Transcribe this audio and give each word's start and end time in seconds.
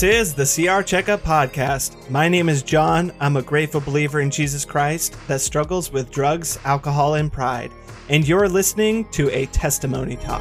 This 0.00 0.32
is 0.38 0.56
the 0.56 0.66
CR 0.66 0.80
Checkup 0.80 1.20
Podcast. 1.20 2.08
My 2.08 2.26
name 2.26 2.48
is 2.48 2.62
John. 2.62 3.12
I'm 3.20 3.36
a 3.36 3.42
grateful 3.42 3.82
believer 3.82 4.22
in 4.22 4.30
Jesus 4.30 4.64
Christ 4.64 5.14
that 5.28 5.42
struggles 5.42 5.92
with 5.92 6.10
drugs, 6.10 6.58
alcohol, 6.64 7.16
and 7.16 7.30
pride. 7.30 7.70
And 8.08 8.26
you're 8.26 8.48
listening 8.48 9.04
to 9.10 9.28
a 9.28 9.44
testimony 9.46 10.16
talk. 10.16 10.40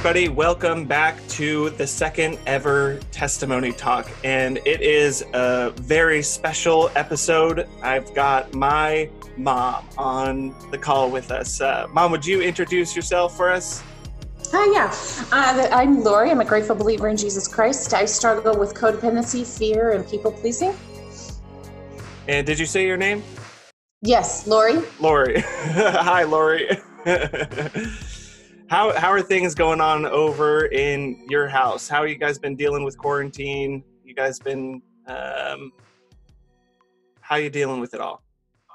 Everybody, 0.00 0.30
welcome 0.30 0.86
back 0.86 1.14
to 1.28 1.68
the 1.68 1.86
second 1.86 2.38
ever 2.46 2.98
testimony 3.12 3.70
talk. 3.70 4.10
And 4.24 4.56
it 4.64 4.80
is 4.80 5.22
a 5.34 5.74
very 5.76 6.22
special 6.22 6.90
episode. 6.96 7.68
I've 7.82 8.14
got 8.14 8.54
my 8.54 9.10
mom 9.36 9.86
on 9.98 10.54
the 10.70 10.78
call 10.78 11.10
with 11.10 11.30
us. 11.30 11.60
Uh, 11.60 11.86
mom, 11.92 12.12
would 12.12 12.24
you 12.24 12.40
introduce 12.40 12.96
yourself 12.96 13.36
for 13.36 13.50
us? 13.50 13.82
Hi, 14.52 14.70
uh, 14.70 14.72
yeah. 14.72 14.94
Uh, 15.32 15.68
I'm 15.70 16.02
Lori. 16.02 16.30
I'm 16.30 16.40
a 16.40 16.46
grateful 16.46 16.76
believer 16.76 17.08
in 17.08 17.18
Jesus 17.18 17.46
Christ. 17.46 17.92
I 17.92 18.06
struggle 18.06 18.58
with 18.58 18.72
codependency, 18.72 19.44
fear, 19.44 19.90
and 19.90 20.08
people 20.08 20.32
pleasing. 20.32 20.74
And 22.26 22.46
did 22.46 22.58
you 22.58 22.64
say 22.64 22.86
your 22.86 22.96
name? 22.96 23.22
Yes, 24.00 24.46
Lori. 24.46 24.80
Lori. 24.98 25.40
Hi, 25.44 26.22
Lori. 26.22 26.70
how 28.70 28.96
how 28.96 29.10
are 29.10 29.20
things 29.20 29.54
going 29.54 29.80
on 29.80 30.06
over 30.06 30.66
in 30.66 31.26
your 31.28 31.48
house? 31.48 31.88
How 31.88 32.04
you 32.04 32.14
guys 32.14 32.38
been 32.38 32.54
dealing 32.54 32.84
with 32.84 32.96
quarantine? 32.96 33.82
You 34.04 34.14
guys 34.14 34.38
been 34.38 34.80
um, 35.08 35.72
how 37.20 37.34
you 37.34 37.50
dealing 37.50 37.80
with 37.80 37.94
it 37.94 38.00
all? 38.00 38.22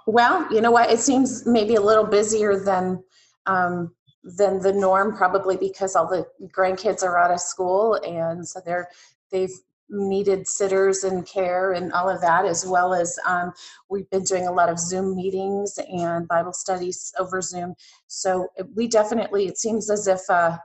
Well, 0.05 0.53
you 0.53 0.59
know 0.59 0.71
what? 0.71 0.91
It 0.91 0.99
seems 0.99 1.47
maybe 1.47 1.75
a 1.75 1.81
little 1.81 2.03
busier 2.03 2.59
than 2.59 3.01
um, 3.45 3.95
than 4.37 4.59
the 4.59 4.73
norm, 4.73 5.15
probably 5.15 5.55
because 5.55 5.95
all 5.95 6.07
the 6.07 6.27
grandkids 6.53 7.01
are 7.01 7.17
out 7.17 7.31
of 7.31 7.39
school, 7.39 7.95
and 8.05 8.45
so 8.45 8.59
they're 8.65 8.89
they've 9.31 9.53
needed 9.89 10.47
sitters 10.47 11.03
and 11.03 11.25
care 11.25 11.73
and 11.73 11.93
all 11.93 12.09
of 12.09 12.21
that, 12.21 12.45
as 12.45 12.65
well 12.65 12.93
as 12.93 13.17
um, 13.27 13.51
we've 13.89 14.09
been 14.09 14.23
doing 14.23 14.47
a 14.47 14.51
lot 14.51 14.69
of 14.69 14.79
Zoom 14.79 15.15
meetings 15.15 15.77
and 15.91 16.27
Bible 16.27 16.53
studies 16.53 17.13
over 17.19 17.41
Zoom. 17.41 17.75
So 18.07 18.47
we 18.73 18.87
definitely, 18.87 19.47
it 19.47 19.57
seems 19.57 19.89
as 19.89 20.07
if 20.07 20.21
uh, 20.29 20.57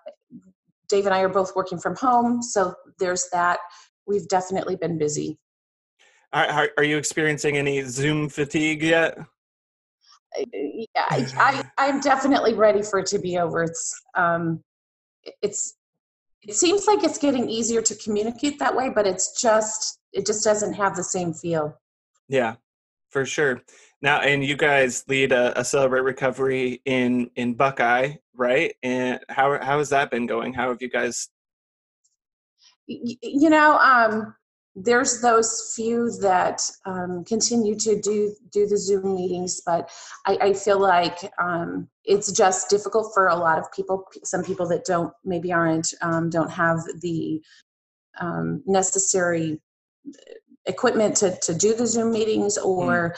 Dave 0.88 1.06
and 1.06 1.14
I 1.14 1.20
are 1.20 1.28
both 1.28 1.54
working 1.54 1.78
from 1.78 1.96
home, 1.96 2.42
so 2.42 2.74
there's 2.98 3.28
that. 3.32 3.60
We've 4.06 4.26
definitely 4.28 4.76
been 4.76 4.98
busy. 4.98 5.38
Are, 6.32 6.70
are 6.76 6.84
you 6.84 6.96
experiencing 6.96 7.56
any 7.56 7.82
Zoom 7.82 8.28
fatigue 8.28 8.82
yet? 8.82 9.18
Yeah, 10.36 10.86
I, 10.96 11.64
am 11.78 12.00
definitely 12.00 12.54
ready 12.54 12.82
for 12.82 13.00
it 13.00 13.06
to 13.06 13.18
be 13.18 13.38
over. 13.38 13.64
It's, 13.64 14.00
um, 14.14 14.62
it's, 15.42 15.76
it 16.42 16.54
seems 16.54 16.86
like 16.86 17.04
it's 17.04 17.18
getting 17.18 17.48
easier 17.48 17.82
to 17.82 17.94
communicate 17.96 18.58
that 18.58 18.74
way, 18.74 18.88
but 18.88 19.06
it's 19.06 19.40
just, 19.40 19.98
it 20.12 20.26
just 20.26 20.42
doesn't 20.42 20.74
have 20.74 20.96
the 20.96 21.04
same 21.04 21.32
feel. 21.34 21.78
Yeah, 22.28 22.56
for 23.10 23.26
sure. 23.26 23.62
Now, 24.02 24.20
and 24.20 24.42
you 24.44 24.56
guys 24.56 25.04
lead 25.08 25.32
a, 25.32 25.58
a 25.58 25.64
celebrate 25.64 26.00
recovery 26.00 26.80
in 26.86 27.30
in 27.36 27.54
Buckeye, 27.54 28.14
right? 28.34 28.74
And 28.82 29.20
how 29.28 29.62
how 29.62 29.78
has 29.78 29.90
that 29.90 30.10
been 30.10 30.26
going? 30.26 30.54
How 30.54 30.68
have 30.68 30.80
you 30.80 30.88
guys? 30.88 31.28
You 32.86 33.50
know, 33.50 33.76
um, 33.78 34.34
there's 34.82 35.20
those 35.20 35.72
few 35.74 36.10
that 36.20 36.62
um, 36.86 37.24
continue 37.24 37.74
to 37.76 38.00
do 38.00 38.34
do 38.50 38.66
the 38.66 38.76
Zoom 38.76 39.14
meetings, 39.14 39.60
but 39.64 39.90
I, 40.26 40.38
I 40.40 40.52
feel 40.52 40.80
like 40.80 41.18
um, 41.38 41.88
it's 42.04 42.32
just 42.32 42.70
difficult 42.70 43.12
for 43.14 43.28
a 43.28 43.36
lot 43.36 43.58
of 43.58 43.70
people. 43.72 44.04
Some 44.24 44.42
people 44.42 44.66
that 44.68 44.84
don't 44.84 45.12
maybe 45.24 45.52
aren't 45.52 45.92
um, 46.02 46.30
don't 46.30 46.50
have 46.50 46.78
the 47.00 47.42
um, 48.20 48.62
necessary 48.66 49.60
equipment 50.66 51.16
to 51.16 51.36
to 51.42 51.54
do 51.54 51.74
the 51.74 51.86
Zoom 51.86 52.12
meetings, 52.12 52.56
or 52.56 53.16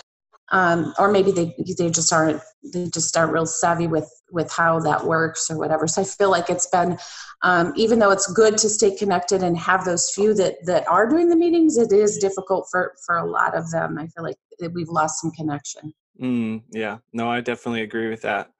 um, 0.50 0.94
or 0.98 1.10
maybe 1.10 1.30
they 1.30 1.54
they 1.78 1.90
just 1.90 2.12
aren't 2.12 2.40
they 2.62 2.88
just 2.88 3.16
aren't 3.16 3.32
real 3.32 3.46
savvy 3.46 3.86
with 3.86 4.10
with 4.30 4.50
how 4.50 4.80
that 4.80 5.04
works 5.04 5.50
or 5.50 5.58
whatever. 5.58 5.86
So 5.86 6.02
I 6.02 6.04
feel 6.04 6.30
like 6.30 6.48
it's 6.48 6.66
been 6.66 6.98
um, 7.42 7.72
even 7.76 7.98
though 7.98 8.10
it's 8.10 8.32
good 8.32 8.56
to 8.58 8.68
stay 8.68 8.94
connected 8.96 9.42
and 9.42 9.56
have 9.58 9.84
those 9.84 10.10
few 10.10 10.34
that 10.34 10.54
that 10.66 10.86
are 10.88 11.08
doing 11.08 11.28
the 11.28 11.36
meetings, 11.36 11.76
it 11.76 11.92
is 11.92 12.18
difficult 12.18 12.68
for 12.70 12.94
for 13.04 13.18
a 13.18 13.26
lot 13.26 13.56
of 13.56 13.70
them. 13.70 13.98
I 13.98 14.06
feel 14.08 14.24
like 14.24 14.36
we've 14.72 14.88
lost 14.88 15.20
some 15.20 15.30
connection. 15.32 15.92
Mm, 16.20 16.62
yeah, 16.70 16.98
no, 17.12 17.30
I 17.30 17.40
definitely 17.40 17.82
agree 17.82 18.08
with 18.08 18.22
that. 18.22 18.50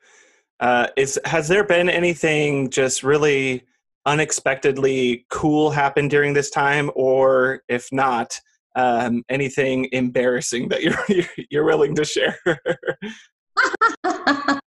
Uh, 0.59 0.89
is 0.97 1.19
has 1.25 1.49
there 1.49 1.65
been 1.65 1.89
anything 1.89 2.71
just 2.71 3.03
really 3.03 3.65
unexpectedly 4.05 5.27
cool 5.31 5.71
happen 5.71 6.09
during 6.09 6.33
this 6.33 6.51
time, 6.51 6.91
or 6.95 7.63
if 7.69 7.89
not? 7.93 8.41
um, 8.75 9.25
anything 9.29 9.89
embarrassing 9.93 10.69
that 10.69 10.83
you're 10.83 11.05
you're 11.51 11.65
willing 11.65 11.95
to 11.95 12.05
share? 12.05 12.39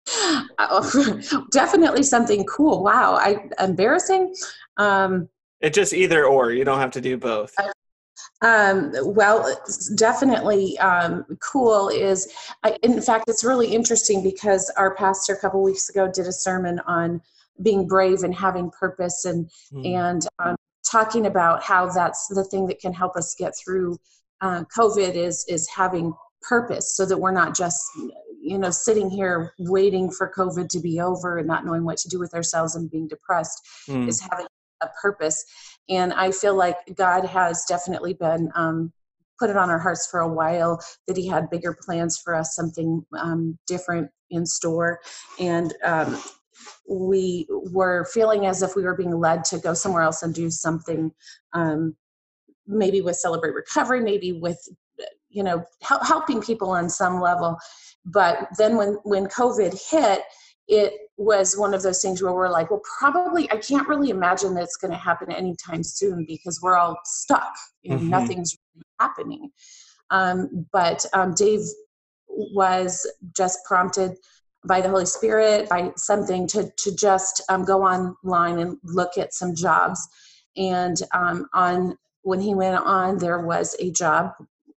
oh, 0.60 1.22
definitely 1.52 2.04
something 2.04 2.46
cool. 2.46 2.84
Wow, 2.84 3.16
I 3.16 3.50
embarrassing. 3.64 4.36
Um, 4.78 5.30
it 5.62 5.74
just 5.74 5.94
either 5.94 6.26
or. 6.26 6.52
You 6.52 6.66
don't 6.66 6.80
have 6.80 6.92
to 6.92 7.02
do 7.02 7.18
both. 7.18 7.56
Um, 8.42 8.92
well, 9.16 9.58
definitely 9.96 10.78
um, 10.80 11.26
cool 11.40 11.88
is, 11.88 12.28
I, 12.64 12.78
in 12.84 13.02
fact, 13.02 13.26
it's 13.30 13.46
really 13.46 13.74
interesting 13.74 14.22
because 14.22 14.70
our 14.76 14.94
pastor 14.96 15.34
a 15.34 15.40
couple 15.40 15.64
weeks 15.64 15.90
ago 15.90 16.12
did 16.14 16.28
a 16.28 16.34
sermon 16.34 16.80
on 16.86 17.22
being 17.62 17.88
brave 17.88 18.24
and 18.24 18.36
having 18.36 18.70
purpose 18.72 19.26
and 19.26 19.50
mm. 19.72 19.96
and 19.96 20.28
um, 20.40 20.56
talking 20.90 21.28
about 21.28 21.64
how 21.64 21.88
that's 21.88 22.28
the 22.28 22.44
thing 22.44 22.68
that 22.68 22.80
can 22.80 22.92
help 22.92 23.16
us 23.16 23.36
get 23.36 23.54
through 23.56 23.98
uh, 24.42 24.64
COVID 24.76 25.16
is 25.16 25.46
is 25.48 25.70
having 25.70 26.14
purpose, 26.48 26.96
so 26.96 27.06
that 27.06 27.18
we're 27.18 27.32
not 27.32 27.56
just 27.56 27.84
you 28.42 28.58
know 28.58 28.72
sitting 28.72 29.10
here 29.10 29.54
waiting 29.60 30.12
for 30.12 30.32
COVID 30.36 30.70
to 30.70 30.80
be 30.80 31.00
over 31.00 31.38
and 31.38 31.48
not 31.48 31.66
knowing 31.66 31.84
what 31.84 31.98
to 31.98 32.10
do 32.10 32.20
with 32.20 32.34
ourselves 32.34 32.76
and 32.76 32.90
being 32.92 33.08
depressed. 33.08 33.60
Mm. 33.88 34.08
Is 34.08 34.22
having 34.22 34.48
a 34.82 34.88
purpose, 35.02 35.44
and 35.90 36.14
I 36.14 36.32
feel 36.32 36.56
like 36.56 36.78
God 36.96 37.26
has 37.26 37.66
definitely 37.66 38.14
been. 38.14 38.52
Um, 38.56 38.94
put 39.40 39.50
it 39.50 39.58
on 39.58 39.70
our 39.70 39.80
hearts 39.80 40.08
for 40.08 40.20
a 40.20 40.28
while 40.32 40.80
that 41.08 41.18
he 41.18 41.28
had 41.28 41.50
bigger 41.50 41.76
plans 41.86 42.18
for 42.24 42.36
us 42.36 42.56
something 42.56 43.04
um, 43.18 43.58
different 43.68 44.10
in 44.30 44.46
store 44.46 45.00
and 45.40 45.74
um, 45.84 46.22
we 46.88 47.48
were 47.72 48.06
feeling 48.06 48.46
as 48.46 48.62
if 48.62 48.76
we 48.76 48.84
were 48.84 48.96
being 48.96 49.20
led 49.20 49.44
to 49.46 49.58
go 49.60 49.74
somewhere 49.74 50.02
else 50.02 50.24
and 50.24 50.34
do 50.34 50.50
something 50.50 51.12
um, 51.54 51.96
maybe 52.68 53.02
with 53.02 53.16
celebrate 53.16 53.54
recovery 53.54 54.02
maybe 54.02 54.32
with 54.32 54.60
you 55.34 55.44
know 55.44 55.64
help, 55.82 56.06
helping 56.06 56.42
people 56.42 56.70
on 56.70 56.90
some 56.90 57.20
level 57.20 57.58
but 58.06 58.48
then 58.58 58.78
when 58.78 58.98
when 59.04 59.26
covid 59.28 59.78
hit 59.90 60.22
it 60.68 60.94
was 61.18 61.58
one 61.58 61.74
of 61.74 61.84
those 61.84 62.02
things 62.02 62.22
where 62.22 62.34
we're 62.34 62.50
like 62.50 62.70
well 62.72 62.82
probably 63.00 63.52
i 63.52 63.58
can't 63.58 63.88
really 63.88 64.10
imagine 64.10 64.54
that 64.54 64.64
it's 64.64 64.78
going 64.78 64.92
to 64.92 64.98
happen 64.98 65.32
anytime 65.32 65.84
soon 65.84 66.26
because 66.28 66.62
we're 66.62 66.78
all 66.78 66.98
stuck 67.04 67.54
and 67.86 68.00
mm-hmm. 68.00 68.10
nothing's 68.10 68.58
happening 69.00 69.50
um, 70.10 70.66
but 70.72 71.06
um, 71.14 71.34
dave 71.34 71.62
was 72.28 73.10
just 73.36 73.60
prompted 73.66 74.16
by 74.66 74.82
the 74.82 74.90
Holy 74.90 75.06
Spirit, 75.06 75.70
by 75.70 75.92
something 75.98 76.48
to, 76.48 76.72
to 76.78 76.96
just 76.96 77.42
um, 77.50 77.66
go 77.66 77.84
online 77.84 78.60
and 78.60 78.78
look 78.84 79.18
at 79.18 79.34
some 79.34 79.56
jobs. 79.56 80.08
And 80.56 80.98
um, 81.14 81.48
on 81.54 81.98
when 82.22 82.40
he 82.40 82.56
went 82.56 82.78
on, 82.78 83.18
there 83.18 83.46
was 83.46 83.76
a 83.80 83.92
job 83.92 84.32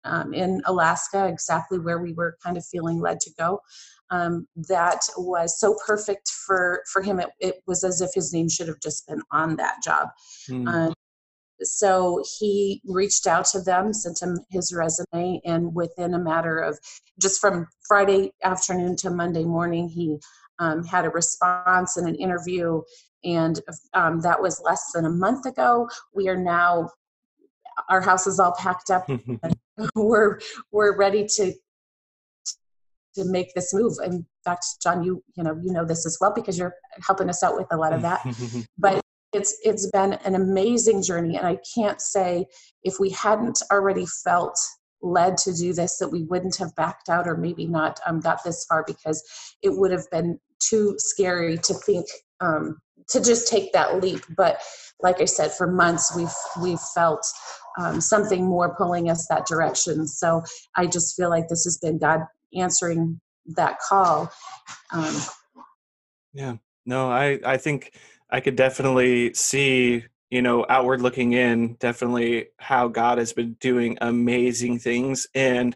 um, 0.05 0.33
in 0.33 0.61
Alaska, 0.65 1.27
exactly 1.27 1.79
where 1.79 1.99
we 1.99 2.13
were 2.13 2.37
kind 2.43 2.57
of 2.57 2.65
feeling 2.65 2.99
led 2.99 3.19
to 3.21 3.31
go. 3.37 3.59
Um, 4.11 4.47
that 4.69 5.01
was 5.17 5.59
so 5.59 5.75
perfect 5.85 6.29
for 6.29 6.83
for 6.91 7.01
him. 7.01 7.19
It, 7.19 7.29
it, 7.39 7.55
was 7.65 7.83
as 7.83 8.01
if 8.01 8.11
his 8.13 8.31
name 8.33 8.49
should 8.49 8.67
have 8.67 8.79
just 8.81 9.07
been 9.07 9.21
on 9.31 9.55
that 9.57 9.77
job. 9.83 10.09
Mm 10.47 10.93
so 11.63 12.23
he 12.37 12.81
reached 12.85 13.27
out 13.27 13.45
to 13.45 13.61
them, 13.61 13.93
sent 13.93 14.21
him 14.21 14.37
his 14.49 14.73
resume, 14.73 15.41
and 15.45 15.73
within 15.73 16.13
a 16.13 16.19
matter 16.19 16.59
of 16.59 16.77
just 17.19 17.39
from 17.39 17.67
Friday 17.87 18.33
afternoon 18.43 18.95
to 18.97 19.09
Monday 19.09 19.43
morning, 19.43 19.87
he 19.87 20.17
um, 20.59 20.83
had 20.83 21.05
a 21.05 21.09
response 21.09 21.97
and 21.97 22.07
an 22.07 22.15
interview. 22.15 22.81
And 23.23 23.59
um, 23.93 24.21
that 24.21 24.41
was 24.41 24.61
less 24.63 24.91
than 24.93 25.05
a 25.05 25.09
month 25.09 25.45
ago. 25.45 25.89
We 26.13 26.27
are 26.29 26.37
now, 26.37 26.89
our 27.89 28.01
house 28.01 28.27
is 28.27 28.39
all 28.39 28.53
packed 28.57 28.89
up. 28.89 29.09
we're 29.95 30.39
we're 30.71 30.97
ready 30.97 31.25
to 31.35 31.53
to 33.15 33.25
make 33.25 33.53
this 33.53 33.73
move. 33.73 33.93
In 34.03 34.25
fact, 34.43 34.65
John, 34.81 35.03
you 35.03 35.23
you 35.35 35.43
know 35.43 35.59
you 35.61 35.71
know 35.71 35.85
this 35.85 36.05
as 36.05 36.17
well 36.19 36.33
because 36.33 36.57
you're 36.57 36.75
helping 37.05 37.29
us 37.29 37.43
out 37.43 37.55
with 37.55 37.67
a 37.71 37.77
lot 37.77 37.93
of 37.93 38.01
that. 38.01 38.25
but 38.77 39.01
it's 39.35 39.57
it's 39.63 39.89
been 39.91 40.13
an 40.13 40.33
amazing 40.33 41.03
journey 41.03 41.35
and 41.35 41.45
i 41.45 41.57
can't 41.75 42.01
say 42.01 42.45
if 42.83 42.99
we 42.99 43.09
hadn't 43.09 43.61
already 43.71 44.05
felt 44.23 44.57
led 45.01 45.37
to 45.37 45.53
do 45.53 45.73
this 45.73 45.97
that 45.97 46.07
we 46.07 46.23
wouldn't 46.23 46.55
have 46.55 46.73
backed 46.75 47.09
out 47.09 47.27
or 47.27 47.35
maybe 47.35 47.67
not 47.67 47.99
um, 48.07 48.19
got 48.19 48.43
this 48.43 48.65
far 48.65 48.83
because 48.87 49.21
it 49.61 49.69
would 49.69 49.91
have 49.91 50.09
been 50.09 50.39
too 50.59 50.95
scary 50.97 51.57
to 51.57 51.73
think 51.73 52.05
um, 52.39 52.79
to 53.09 53.21
just 53.21 53.47
take 53.47 53.71
that 53.73 54.01
leap 54.01 54.21
but 54.37 54.61
like 55.01 55.21
i 55.21 55.25
said 55.25 55.51
for 55.51 55.67
months 55.67 56.15
we've 56.15 56.63
we've 56.63 56.79
felt 56.95 57.25
um, 57.77 57.99
something 57.99 58.45
more 58.45 58.75
pulling 58.75 59.09
us 59.09 59.27
that 59.27 59.45
direction. 59.45 60.07
So 60.07 60.43
i 60.75 60.85
just 60.85 61.15
feel 61.15 61.29
like 61.29 61.47
this 61.47 61.63
has 61.65 61.77
been 61.77 61.97
god 61.97 62.21
answering 62.55 63.19
that 63.47 63.79
call. 63.79 64.31
Um, 64.91 65.15
yeah. 66.33 66.55
No 66.85 67.09
i 67.11 67.39
i 67.45 67.57
think 67.57 67.93
i 68.29 68.39
could 68.39 68.55
definitely 68.55 69.33
see 69.33 70.03
you 70.29 70.41
know 70.41 70.65
outward 70.69 71.01
looking 71.01 71.33
in 71.33 71.75
definitely 71.75 72.47
how 72.57 72.87
god 72.87 73.17
has 73.17 73.33
been 73.33 73.53
doing 73.59 73.97
amazing 74.01 74.79
things 74.79 75.27
and 75.33 75.75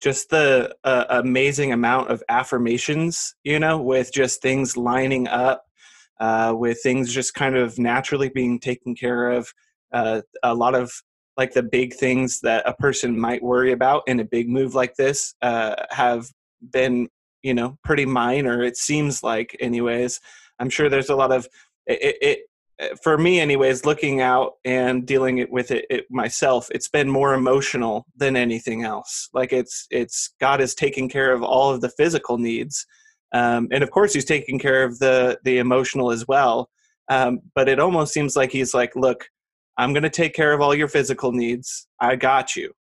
just 0.00 0.30
the 0.30 0.74
uh, 0.82 1.04
amazing 1.10 1.72
amount 1.72 2.10
of 2.10 2.22
affirmations 2.28 3.34
you 3.44 3.58
know 3.58 3.80
with 3.80 4.12
just 4.12 4.42
things 4.42 4.76
lining 4.76 5.28
up 5.28 5.64
uh, 6.20 6.54
with 6.56 6.80
things 6.82 7.12
just 7.12 7.34
kind 7.34 7.56
of 7.56 7.78
naturally 7.78 8.28
being 8.28 8.58
taken 8.58 8.94
care 8.94 9.30
of 9.30 9.52
uh, 9.92 10.20
a 10.42 10.54
lot 10.54 10.74
of 10.74 10.92
like 11.36 11.52
the 11.52 11.62
big 11.62 11.94
things 11.94 12.40
that 12.40 12.68
a 12.68 12.74
person 12.74 13.18
might 13.18 13.42
worry 13.42 13.72
about 13.72 14.02
in 14.06 14.20
a 14.20 14.24
big 14.24 14.48
move 14.48 14.74
like 14.74 14.94
this 14.96 15.34
uh, 15.42 15.74
have 15.90 16.28
been 16.72 17.08
you 17.42 17.54
know 17.54 17.76
pretty 17.82 18.06
minor 18.06 18.62
it 18.62 18.76
seems 18.76 19.22
like 19.22 19.56
anyways. 19.60 20.20
I'm 20.58 20.70
sure 20.70 20.88
there's 20.88 21.10
a 21.10 21.16
lot 21.16 21.32
of 21.32 21.48
it, 21.86 22.16
it 22.20 22.38
for 23.02 23.18
me 23.18 23.40
anyways 23.40 23.84
looking 23.84 24.20
out 24.20 24.54
and 24.64 25.06
dealing 25.06 25.46
with 25.50 25.70
it, 25.70 25.84
it, 25.90 26.04
myself 26.10 26.68
it's 26.70 26.88
been 26.88 27.08
more 27.08 27.34
emotional 27.34 28.06
than 28.16 28.36
anything 28.36 28.84
else. 28.84 29.28
Like 29.32 29.52
it's 29.52 29.86
it's 29.90 30.34
god 30.40 30.60
is 30.60 30.74
taking 30.74 31.08
care 31.08 31.32
of 31.32 31.42
all 31.42 31.72
of 31.72 31.80
the 31.80 31.90
physical 31.90 32.38
needs 32.38 32.86
um, 33.32 33.68
and 33.70 33.82
of 33.82 33.90
course 33.90 34.12
he's 34.12 34.24
taking 34.24 34.58
care 34.58 34.84
of 34.84 34.98
the 34.98 35.38
the 35.44 35.58
emotional 35.58 36.10
as 36.10 36.26
well 36.28 36.70
um, 37.08 37.40
but 37.54 37.68
it 37.68 37.80
almost 37.80 38.12
seems 38.12 38.36
like 38.36 38.52
he's 38.52 38.74
like 38.74 38.94
look 38.96 39.28
i'm 39.78 39.92
going 39.92 40.02
to 40.02 40.10
take 40.10 40.34
care 40.34 40.52
of 40.52 40.60
all 40.60 40.74
your 40.74 40.88
physical 40.88 41.32
needs. 41.32 41.86
I 42.00 42.16
got 42.16 42.56
you. 42.56 42.72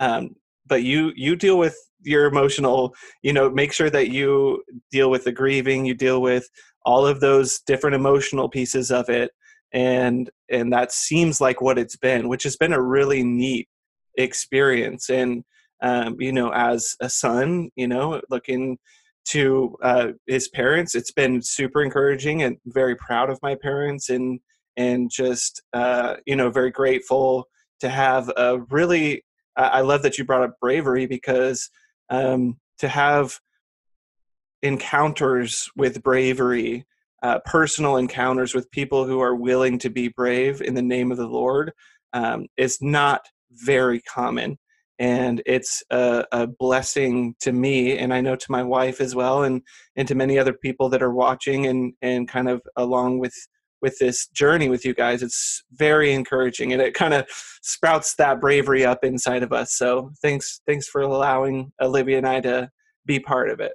Um, 0.00 0.36
but 0.66 0.82
you 0.82 1.12
you 1.16 1.34
deal 1.34 1.58
with 1.58 1.76
your 2.02 2.26
emotional 2.26 2.94
you 3.22 3.32
know 3.32 3.50
make 3.50 3.72
sure 3.72 3.90
that 3.90 4.10
you 4.10 4.62
deal 4.92 5.10
with 5.10 5.24
the 5.24 5.32
grieving 5.32 5.84
you 5.84 5.94
deal 5.94 6.22
with 6.22 6.48
all 6.84 7.04
of 7.04 7.18
those 7.20 7.60
different 7.66 7.96
emotional 7.96 8.48
pieces 8.48 8.92
of 8.92 9.08
it 9.08 9.32
and 9.72 10.30
and 10.48 10.72
that 10.72 10.92
seems 10.92 11.40
like 11.40 11.60
what 11.60 11.78
it's 11.78 11.96
been 11.96 12.28
which 12.28 12.44
has 12.44 12.56
been 12.56 12.72
a 12.72 12.80
really 12.80 13.24
neat 13.24 13.68
experience. 14.16 15.10
And 15.10 15.44
um, 15.82 16.16
you 16.20 16.32
know 16.32 16.50
as 16.50 16.96
a 17.00 17.08
son 17.08 17.70
you 17.76 17.88
know 17.88 18.20
looking 18.30 18.78
to 19.26 19.76
uh, 19.82 20.08
his 20.26 20.48
parents 20.48 20.94
it's 20.94 21.12
been 21.12 21.42
super 21.42 21.82
encouraging 21.82 22.42
and 22.42 22.56
very 22.66 22.96
proud 22.96 23.30
of 23.30 23.38
my 23.42 23.54
parents 23.54 24.08
and 24.08 24.40
and 24.78 25.10
just 25.10 25.62
uh, 25.74 26.14
you 26.24 26.34
know 26.34 26.48
very 26.50 26.70
grateful 26.70 27.46
to 27.80 27.90
have 27.90 28.30
a 28.36 28.60
really 28.70 29.22
i 29.56 29.80
love 29.82 30.02
that 30.02 30.16
you 30.16 30.24
brought 30.24 30.42
up 30.42 30.54
bravery 30.60 31.06
because 31.06 31.70
um, 32.10 32.56
to 32.78 32.88
have 32.88 33.38
encounters 34.62 35.68
with 35.76 36.02
bravery 36.02 36.86
uh, 37.22 37.40
personal 37.44 37.96
encounters 37.96 38.54
with 38.54 38.70
people 38.70 39.04
who 39.06 39.20
are 39.20 39.34
willing 39.34 39.78
to 39.78 39.90
be 39.90 40.08
brave 40.08 40.62
in 40.62 40.74
the 40.74 40.82
name 40.82 41.10
of 41.10 41.18
the 41.18 41.26
Lord 41.26 41.72
um, 42.12 42.46
is 42.56 42.78
not 42.80 43.22
very 43.50 44.00
common. 44.00 44.58
And 45.00 45.42
it's 45.46 45.82
a, 45.90 46.24
a, 46.32 46.46
blessing 46.46 47.36
to 47.40 47.52
me, 47.52 47.98
and 47.98 48.12
I 48.12 48.20
know 48.20 48.34
to 48.34 48.52
my 48.52 48.64
wife 48.64 49.00
as 49.00 49.14
well, 49.14 49.44
and, 49.44 49.62
and 49.94 50.08
to 50.08 50.16
many 50.16 50.38
other 50.38 50.52
people 50.52 50.88
that 50.88 51.02
are 51.02 51.12
watching 51.12 51.66
and, 51.66 51.92
and 52.02 52.26
kind 52.26 52.48
of 52.48 52.62
along 52.76 53.20
with 53.20 53.34
with 53.80 53.96
this 53.98 54.26
journey 54.28 54.68
with 54.68 54.84
you 54.84 54.94
guys. 54.94 55.22
It's 55.22 55.62
very 55.72 56.12
encouraging, 56.12 56.72
and 56.72 56.82
it 56.82 56.94
kind 56.94 57.14
of 57.14 57.26
sprouts 57.62 58.14
that 58.16 58.40
bravery 58.40 58.84
up 58.84 59.04
inside 59.04 59.42
of 59.42 59.52
us. 59.52 59.74
So 59.74 60.12
thanks, 60.22 60.60
thanks 60.66 60.88
for 60.88 61.02
allowing 61.02 61.72
Olivia 61.80 62.18
and 62.18 62.26
I 62.26 62.40
to 62.40 62.70
be 63.06 63.20
part 63.20 63.50
of 63.50 63.60
it. 63.60 63.72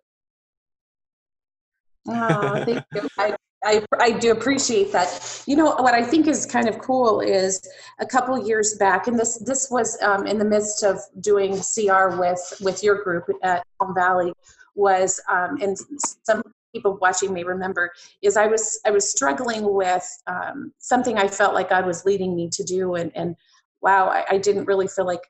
Oh, 2.08 2.64
thank 2.66 2.84
you. 2.94 3.08
I, 3.18 3.36
I, 3.64 3.82
I 4.00 4.12
do 4.12 4.32
appreciate 4.32 4.92
that. 4.92 5.44
You 5.48 5.56
know 5.56 5.76
what 5.76 5.94
I 5.94 6.04
think 6.04 6.28
is 6.28 6.46
kind 6.46 6.68
of 6.68 6.80
cool 6.80 7.22
is 7.22 7.62
a 8.00 8.06
couple 8.06 8.46
years 8.46 8.76
back, 8.76 9.08
and 9.08 9.18
this 9.18 9.38
this 9.40 9.72
was 9.72 9.98
um, 10.02 10.28
in 10.28 10.38
the 10.38 10.46
midst 10.46 10.84
of 10.84 11.00
doing 11.22 11.54
CR 11.54 12.18
with 12.20 12.62
with 12.62 12.84
your 12.84 13.04
group 13.04 13.26
at 13.42 13.66
Palm 13.80 13.96
Valley, 13.96 14.34
was 14.76 15.22
um, 15.30 15.60
and 15.62 15.78
some 16.24 16.44
people 16.74 16.98
watching 17.02 17.34
may 17.34 17.44
remember 17.44 17.92
is 18.22 18.36
I 18.36 18.48
was 18.48 18.80
I 18.86 18.92
was 18.92 19.10
struggling 19.10 19.74
with 19.74 20.06
um, 20.28 20.74
something 20.80 21.18
I 21.18 21.28
felt 21.28 21.54
like 21.54 21.70
God 21.70 21.86
was 21.86 22.06
leading 22.06 22.36
me 22.36 22.50
to 22.52 22.64
do, 22.64 22.96
and 22.96 23.12
and 23.16 23.36
wow, 23.82 24.08
I, 24.08 24.26
I 24.32 24.38
didn't 24.38 24.66
really 24.66 24.88
feel 24.88 25.06
like 25.06 25.22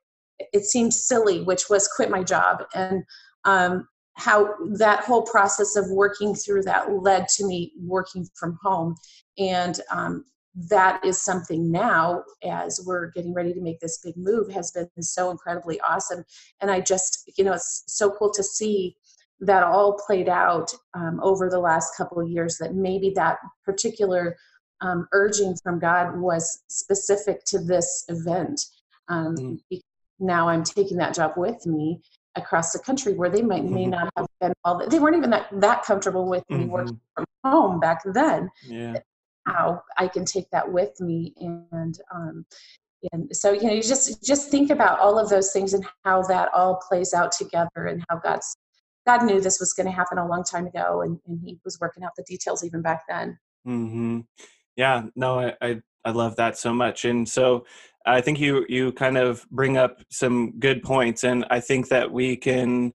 it 0.54 0.64
seemed 0.64 0.94
silly, 0.94 1.44
which 1.44 1.70
was 1.70 1.88
quit 1.88 2.10
my 2.10 2.24
job. 2.24 2.64
And 2.74 3.04
um, 3.46 3.88
how 4.16 4.54
that 4.78 5.04
whole 5.04 5.24
process 5.24 5.76
of 5.76 5.90
working 5.90 6.36
through 6.36 6.64
that 6.64 6.92
led 7.02 7.28
to 7.28 7.46
me 7.46 7.74
working 7.82 8.28
from 8.36 8.58
home. 8.62 8.96
And 9.38 9.80
um, 9.92 10.26
that 10.70 11.04
is 11.04 11.20
something 11.20 11.72
now 11.72 12.24
as 12.44 12.80
we're 12.86 13.10
getting 13.12 13.34
ready 13.34 13.54
to 13.54 13.62
make 13.62 13.80
this 13.80 13.98
big 14.04 14.16
move 14.16 14.52
has 14.52 14.72
been 14.72 14.88
so 15.02 15.32
incredibly 15.32 15.80
awesome. 15.82 16.24
And 16.62 16.70
i 16.70 16.80
just 16.80 17.32
you 17.38 17.44
know 17.44 17.54
it's 17.54 17.84
so 17.88 18.12
cool 18.12 18.32
to 18.32 18.44
see 18.44 18.96
that 19.46 19.64
all 19.64 20.00
played 20.06 20.30
out 20.30 20.74
um, 20.94 21.20
over 21.22 21.50
the 21.50 21.60
last 21.60 21.96
couple 21.98 22.20
of 22.20 22.30
years 22.30 22.58
that 22.58 22.76
maybe 22.76 23.12
that 23.16 23.38
particular 23.66 24.36
um, 24.82 25.08
urging 25.12 25.56
from 25.64 25.80
god 25.80 26.18
was 26.18 26.64
specific 26.70 27.44
to 27.46 27.60
this 27.60 28.06
event 28.10 28.62
um, 29.10 29.36
mm. 29.36 29.80
now 30.20 30.48
i'm 30.48 30.64
taking 30.64 30.98
that 30.98 31.14
job 31.14 31.34
with 31.38 31.66
me 31.66 32.02
across 32.36 32.72
the 32.74 32.80
country 32.80 33.14
where 33.14 33.30
they 33.30 33.42
might 33.42 33.64
may 33.64 33.84
mm-hmm. 33.84 33.92
not 33.92 34.10
have 34.18 34.28
been 34.42 34.54
all 34.64 34.86
they 34.88 35.00
weren't 35.00 35.16
even 35.16 35.30
that, 35.30 35.48
that 35.52 35.84
comfortable 35.84 36.28
with 36.28 36.44
me 36.50 36.58
mm-hmm. 36.58 36.72
working 36.72 37.00
from 37.16 37.26
home 37.44 37.80
back 37.80 38.02
then 38.14 38.50
yeah 38.68 38.96
now 39.48 39.82
i 39.98 40.08
can 40.08 40.26
take 40.26 40.50
that 40.52 40.72
with 40.72 41.00
me 41.00 41.34
and 41.38 42.00
um 42.14 42.46
and 43.12 43.36
so 43.36 43.52
you 43.52 43.64
know 43.64 43.74
you 43.74 43.84
just 43.84 44.24
just 44.24 44.50
think 44.50 44.70
about 44.70 45.00
all 45.00 45.20
of 45.20 45.30
those 45.30 45.52
things 45.52 45.74
and 45.74 45.86
how 46.04 46.22
that 46.24 46.50
all 46.54 46.82
plays 46.88 47.14
out 47.14 47.32
together 47.32 47.86
and 47.88 48.04
how 48.10 48.18
god's 48.18 48.56
god 49.06 49.24
knew 49.24 49.42
this 49.42 49.60
was 49.60 49.74
going 49.74 49.88
to 49.88 49.92
happen 49.92 50.18
a 50.18 50.28
long 50.28 50.44
time 50.44 50.68
ago 50.68 51.02
and, 51.02 51.20
and 51.28 51.40
he 51.44 51.60
was 51.66 51.80
working 51.80 52.04
out 52.04 52.12
the 52.18 52.24
details 52.24 52.64
even 52.64 52.82
back 52.82 53.04
then 53.08 53.38
mm-hmm. 53.68 54.20
yeah 54.76 55.04
no 55.16 55.40
I, 55.40 55.54
I 55.62 55.82
i 56.06 56.12
love 56.12 56.36
that 56.38 56.58
so 56.58 56.74
much 56.74 57.06
and 57.06 57.28
so 57.28 57.66
I 58.06 58.22
think 58.22 58.40
you 58.40 58.66
you 58.68 58.92
kind 58.92 59.18
of 59.18 59.46
bring 59.50 59.78
up 59.78 60.02
some 60.12 60.60
good 60.60 60.84
points, 60.84 61.24
and 61.24 61.46
I 61.50 61.60
think 61.60 61.88
that 61.88 62.12
we 62.12 62.36
can 62.36 62.94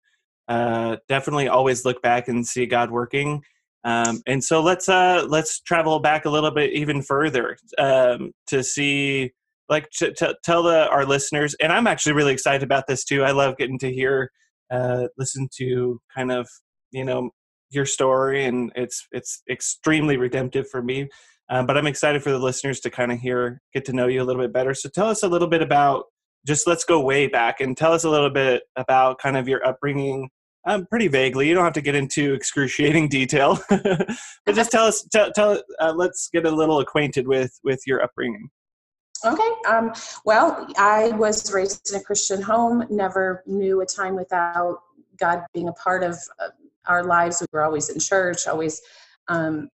uh, 0.48 0.96
definitely 1.08 1.48
always 1.48 1.84
look 1.84 2.02
back 2.02 2.28
and 2.28 2.46
see 2.46 2.66
God 2.66 2.90
working. 2.90 3.42
Um, 3.84 4.22
and 4.26 4.42
so 4.42 4.60
let's 4.60 4.88
uh, 4.88 5.24
let's 5.28 5.60
travel 5.60 6.00
back 6.00 6.24
a 6.24 6.30
little 6.30 6.50
bit 6.50 6.72
even 6.72 7.00
further 7.02 7.56
um, 7.78 8.32
to 8.48 8.62
see, 8.62 9.32
like, 9.68 9.88
to 9.98 10.12
tell 10.44 10.62
the, 10.62 10.88
our 10.88 11.06
listeners. 11.06 11.54
And 11.60 11.72
I'm 11.72 11.86
actually 11.86 12.12
really 12.12 12.32
excited 12.32 12.62
about 12.62 12.86
this 12.86 13.04
too. 13.04 13.24
I 13.24 13.30
love 13.30 13.56
getting 13.56 13.78
to 13.80 13.92
hear, 13.92 14.30
uh, 14.70 15.08
listen 15.16 15.48
to 15.56 16.00
kind 16.14 16.32
of 16.32 16.48
you 16.90 17.04
know 17.04 17.30
your 17.70 17.86
story, 17.86 18.44
and 18.44 18.72
it's 18.74 19.06
it's 19.12 19.42
extremely 19.50 20.16
redemptive 20.16 20.68
for 20.68 20.82
me. 20.82 21.08
Um, 21.50 21.66
but 21.66 21.78
I'm 21.78 21.86
excited 21.86 22.22
for 22.22 22.30
the 22.30 22.38
listeners 22.38 22.80
to 22.80 22.90
kind 22.90 23.10
of 23.10 23.18
hear, 23.18 23.62
get 23.72 23.84
to 23.86 23.92
know 23.92 24.06
you 24.06 24.22
a 24.22 24.24
little 24.24 24.42
bit 24.42 24.52
better. 24.52 24.74
So 24.74 24.88
tell 24.88 25.08
us 25.08 25.22
a 25.22 25.28
little 25.28 25.48
bit 25.48 25.62
about 25.62 26.04
just 26.46 26.66
let's 26.66 26.84
go 26.84 27.00
way 27.00 27.26
back 27.26 27.60
and 27.60 27.76
tell 27.76 27.92
us 27.92 28.04
a 28.04 28.10
little 28.10 28.30
bit 28.30 28.62
about 28.76 29.18
kind 29.18 29.36
of 29.36 29.48
your 29.48 29.66
upbringing. 29.66 30.28
Um, 30.66 30.86
pretty 30.86 31.08
vaguely. 31.08 31.48
You 31.48 31.54
don't 31.54 31.64
have 31.64 31.72
to 31.74 31.80
get 31.80 31.94
into 31.94 32.34
excruciating 32.34 33.08
detail, 33.10 33.58
but 33.70 34.54
just 34.54 34.70
tell 34.70 34.84
us. 34.84 35.02
Tell, 35.10 35.32
tell 35.32 35.62
uh, 35.80 35.94
let's 35.96 36.28
get 36.32 36.44
a 36.44 36.50
little 36.50 36.80
acquainted 36.80 37.26
with 37.26 37.58
with 37.64 37.80
your 37.86 38.02
upbringing. 38.02 38.50
Okay. 39.24 39.48
Um, 39.68 39.92
well, 40.24 40.66
I 40.76 41.10
was 41.10 41.52
raised 41.52 41.90
in 41.90 42.00
a 42.00 42.02
Christian 42.02 42.40
home. 42.40 42.84
Never 42.90 43.42
knew 43.46 43.80
a 43.80 43.86
time 43.86 44.14
without 44.14 44.80
God 45.18 45.44
being 45.52 45.68
a 45.68 45.72
part 45.72 46.02
of 46.02 46.16
uh, 46.40 46.48
our 46.86 47.04
lives. 47.04 47.40
We 47.40 47.46
were 47.52 47.64
always 47.64 47.88
in 47.88 47.98
church. 47.98 48.46
Always 48.46 48.80
um, 49.28 49.68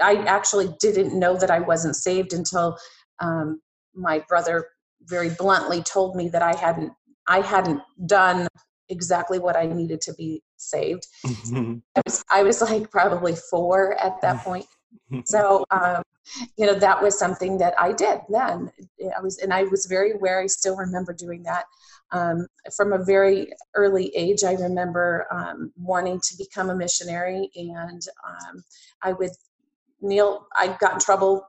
I 0.00 0.24
actually 0.26 0.74
didn't 0.80 1.18
know 1.18 1.36
that 1.38 1.50
I 1.50 1.60
wasn't 1.60 1.96
saved 1.96 2.32
until 2.32 2.78
um, 3.20 3.60
my 3.94 4.24
brother 4.28 4.66
very 5.02 5.30
bluntly 5.30 5.82
told 5.82 6.16
me 6.16 6.28
that 6.28 6.42
I 6.42 6.56
hadn't 6.56 6.92
I 7.26 7.40
hadn't 7.40 7.80
done 8.06 8.48
exactly 8.88 9.38
what 9.38 9.56
I 9.56 9.66
needed 9.66 10.00
to 10.02 10.14
be 10.14 10.42
saved. 10.56 11.06
Mm-hmm. 11.24 11.76
I, 11.96 12.02
was, 12.04 12.24
I 12.30 12.42
was 12.42 12.60
like 12.60 12.90
probably 12.90 13.34
four 13.34 13.94
at 14.02 14.20
that 14.20 14.44
point. 14.44 14.66
So 15.24 15.64
um, 15.70 16.02
you 16.56 16.66
know 16.66 16.74
that 16.74 17.02
was 17.02 17.18
something 17.18 17.58
that 17.58 17.74
i 17.80 17.92
did 17.92 18.20
then. 18.28 18.70
I 19.16 19.20
was 19.20 19.38
and 19.38 19.52
i 19.52 19.64
was 19.64 19.86
very 19.86 20.12
aware 20.12 20.40
i 20.40 20.46
still 20.46 20.76
remember 20.76 21.12
doing 21.12 21.42
that. 21.44 21.64
Um, 22.10 22.46
from 22.76 22.92
a 22.92 23.02
very 23.02 23.52
early 23.74 24.14
age 24.14 24.44
i 24.44 24.52
remember 24.54 25.26
um, 25.30 25.72
wanting 25.76 26.20
to 26.20 26.36
become 26.38 26.70
a 26.70 26.76
missionary 26.76 27.50
and 27.56 28.02
um, 28.26 28.62
i 29.02 29.12
would 29.12 29.30
kneel 30.00 30.46
i 30.56 30.76
got 30.80 30.94
in 30.94 31.00
trouble 31.00 31.48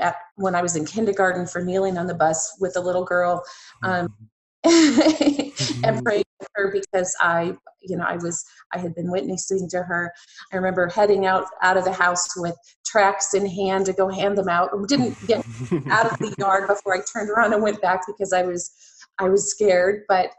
at, 0.00 0.16
when 0.36 0.54
i 0.54 0.62
was 0.62 0.76
in 0.76 0.86
kindergarten 0.86 1.46
for 1.46 1.62
kneeling 1.62 1.98
on 1.98 2.06
the 2.06 2.14
bus 2.14 2.56
with 2.60 2.76
a 2.76 2.80
little 2.80 3.04
girl 3.04 3.42
um, 3.82 4.08
mm-hmm. 4.64 5.84
and 5.84 6.04
praying 6.04 6.24
her 6.54 6.72
because 6.72 7.14
I, 7.20 7.54
you 7.80 7.96
know, 7.96 8.04
I 8.04 8.16
was, 8.16 8.44
I 8.72 8.78
had 8.78 8.94
been 8.94 9.10
witnessing 9.10 9.68
to 9.70 9.82
her. 9.82 10.12
I 10.52 10.56
remember 10.56 10.88
heading 10.88 11.26
out 11.26 11.46
out 11.62 11.76
of 11.76 11.84
the 11.84 11.92
house 11.92 12.26
with 12.36 12.56
tracts 12.84 13.34
in 13.34 13.46
hand 13.46 13.86
to 13.86 13.92
go 13.92 14.08
hand 14.08 14.36
them 14.36 14.48
out. 14.48 14.70
Didn't 14.88 15.16
get 15.26 15.38
out 15.90 16.12
of 16.12 16.18
the 16.18 16.34
yard 16.38 16.68
before 16.68 16.94
I 16.94 17.00
turned 17.12 17.30
around 17.30 17.52
and 17.52 17.62
went 17.62 17.80
back 17.80 18.02
because 18.06 18.32
I 18.32 18.42
was, 18.42 18.70
I 19.18 19.28
was 19.28 19.50
scared. 19.50 20.02
But 20.08 20.30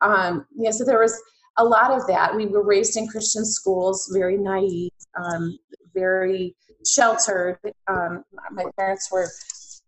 um, 0.00 0.46
yeah, 0.56 0.70
so 0.70 0.84
there 0.84 1.00
was 1.00 1.20
a 1.58 1.64
lot 1.64 1.90
of 1.90 2.06
that. 2.06 2.34
We 2.34 2.46
were 2.46 2.64
raised 2.64 2.96
in 2.96 3.06
Christian 3.06 3.44
schools, 3.44 4.10
very 4.12 4.36
naive, 4.36 4.92
um, 5.16 5.58
very 5.94 6.56
sheltered. 6.86 7.58
Um, 7.86 8.24
my 8.50 8.64
parents 8.78 9.08
were 9.10 9.28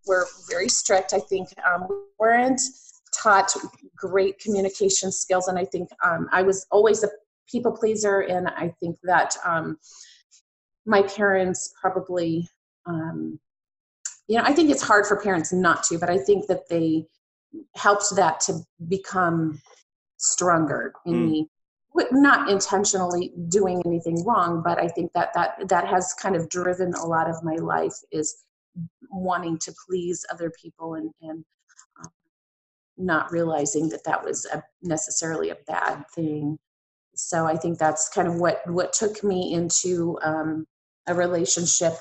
were 0.06 0.26
very 0.50 0.68
strict. 0.68 1.12
I 1.12 1.20
think 1.20 1.48
um, 1.66 1.86
weren't 2.18 2.60
taught 3.12 3.52
great 3.96 4.38
communication 4.38 5.12
skills 5.12 5.48
and 5.48 5.58
i 5.58 5.64
think 5.64 5.88
um, 6.04 6.28
i 6.32 6.42
was 6.42 6.66
always 6.70 7.02
a 7.04 7.08
people 7.50 7.72
pleaser 7.72 8.20
and 8.20 8.48
i 8.48 8.72
think 8.80 8.96
that 9.02 9.36
um, 9.44 9.76
my 10.86 11.02
parents 11.02 11.72
probably 11.80 12.48
um, 12.86 13.38
you 14.28 14.36
know 14.36 14.44
i 14.44 14.52
think 14.52 14.70
it's 14.70 14.82
hard 14.82 15.06
for 15.06 15.20
parents 15.20 15.52
not 15.52 15.82
to 15.82 15.98
but 15.98 16.10
i 16.10 16.18
think 16.18 16.46
that 16.46 16.68
they 16.68 17.04
helped 17.76 18.14
that 18.16 18.40
to 18.40 18.60
become 18.88 19.60
stronger 20.18 20.92
in 21.06 21.14
mm. 21.14 21.30
me 21.30 21.48
not 22.10 22.48
intentionally 22.48 23.32
doing 23.48 23.82
anything 23.84 24.24
wrong 24.24 24.62
but 24.64 24.78
i 24.78 24.88
think 24.88 25.12
that 25.12 25.32
that 25.34 25.56
that 25.68 25.86
has 25.86 26.14
kind 26.14 26.34
of 26.34 26.48
driven 26.48 26.94
a 26.94 27.06
lot 27.06 27.28
of 27.28 27.42
my 27.42 27.56
life 27.56 27.94
is 28.10 28.44
wanting 29.10 29.58
to 29.58 29.72
please 29.86 30.24
other 30.32 30.50
people 30.60 30.94
and 30.94 31.10
and 31.20 31.44
not 32.96 33.32
realizing 33.32 33.88
that 33.90 34.04
that 34.04 34.24
was 34.24 34.46
a, 34.52 34.62
necessarily 34.82 35.50
a 35.50 35.56
bad 35.66 36.04
thing. 36.14 36.58
So 37.14 37.46
I 37.46 37.56
think 37.56 37.78
that's 37.78 38.08
kind 38.08 38.26
of 38.28 38.36
what 38.36 38.60
what 38.66 38.92
took 38.92 39.22
me 39.22 39.52
into 39.52 40.18
um, 40.22 40.66
a 41.06 41.14
relationship 41.14 41.94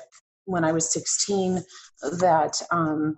when 0.44 0.64
I 0.64 0.72
was 0.72 0.92
16 0.92 1.62
that 2.18 2.60
um, 2.70 3.16